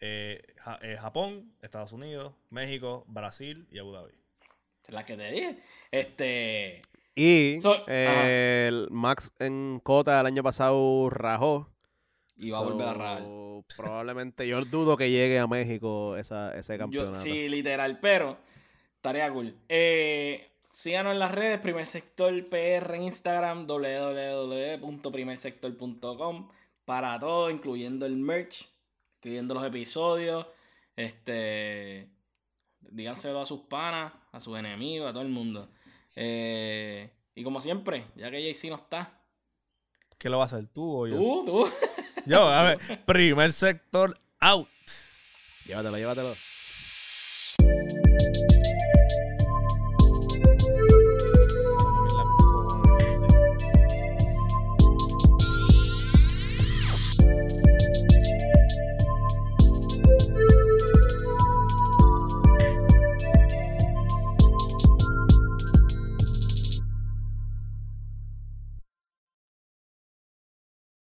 [0.00, 4.12] Eh, Ja- eh, Japón, Estados Unidos, México, Brasil y Abu Dhabi.
[4.86, 5.62] Es la que te dije.
[5.90, 6.82] Este.
[7.14, 11.68] Y So- eh, el Max en Cota el año pasado rajó.
[12.38, 13.22] Y va a volver a rajar.
[13.76, 17.18] Probablemente yo dudo que llegue a México esa, ese Yo, campeonato.
[17.20, 18.36] sí, literal, pero
[19.00, 19.56] tarea cool.
[19.68, 26.48] Eh, síganos en las redes, Primer Sector PR en Instagram, www.primersector.com
[26.84, 28.68] para todo, incluyendo el merch,
[29.18, 30.46] incluyendo los episodios.
[30.94, 32.08] Este,
[32.80, 35.68] díganselo a sus panas, a sus enemigos, a todo el mundo.
[36.14, 39.12] Eh, y como siempre, ya que JC no está,
[40.18, 41.16] ¿Qué lo va a hacer tú o yo?
[41.16, 41.66] tú, tú.
[42.26, 44.68] Yo, a ver, primer sector out.
[45.64, 46.34] Llévatelo, llévatelo.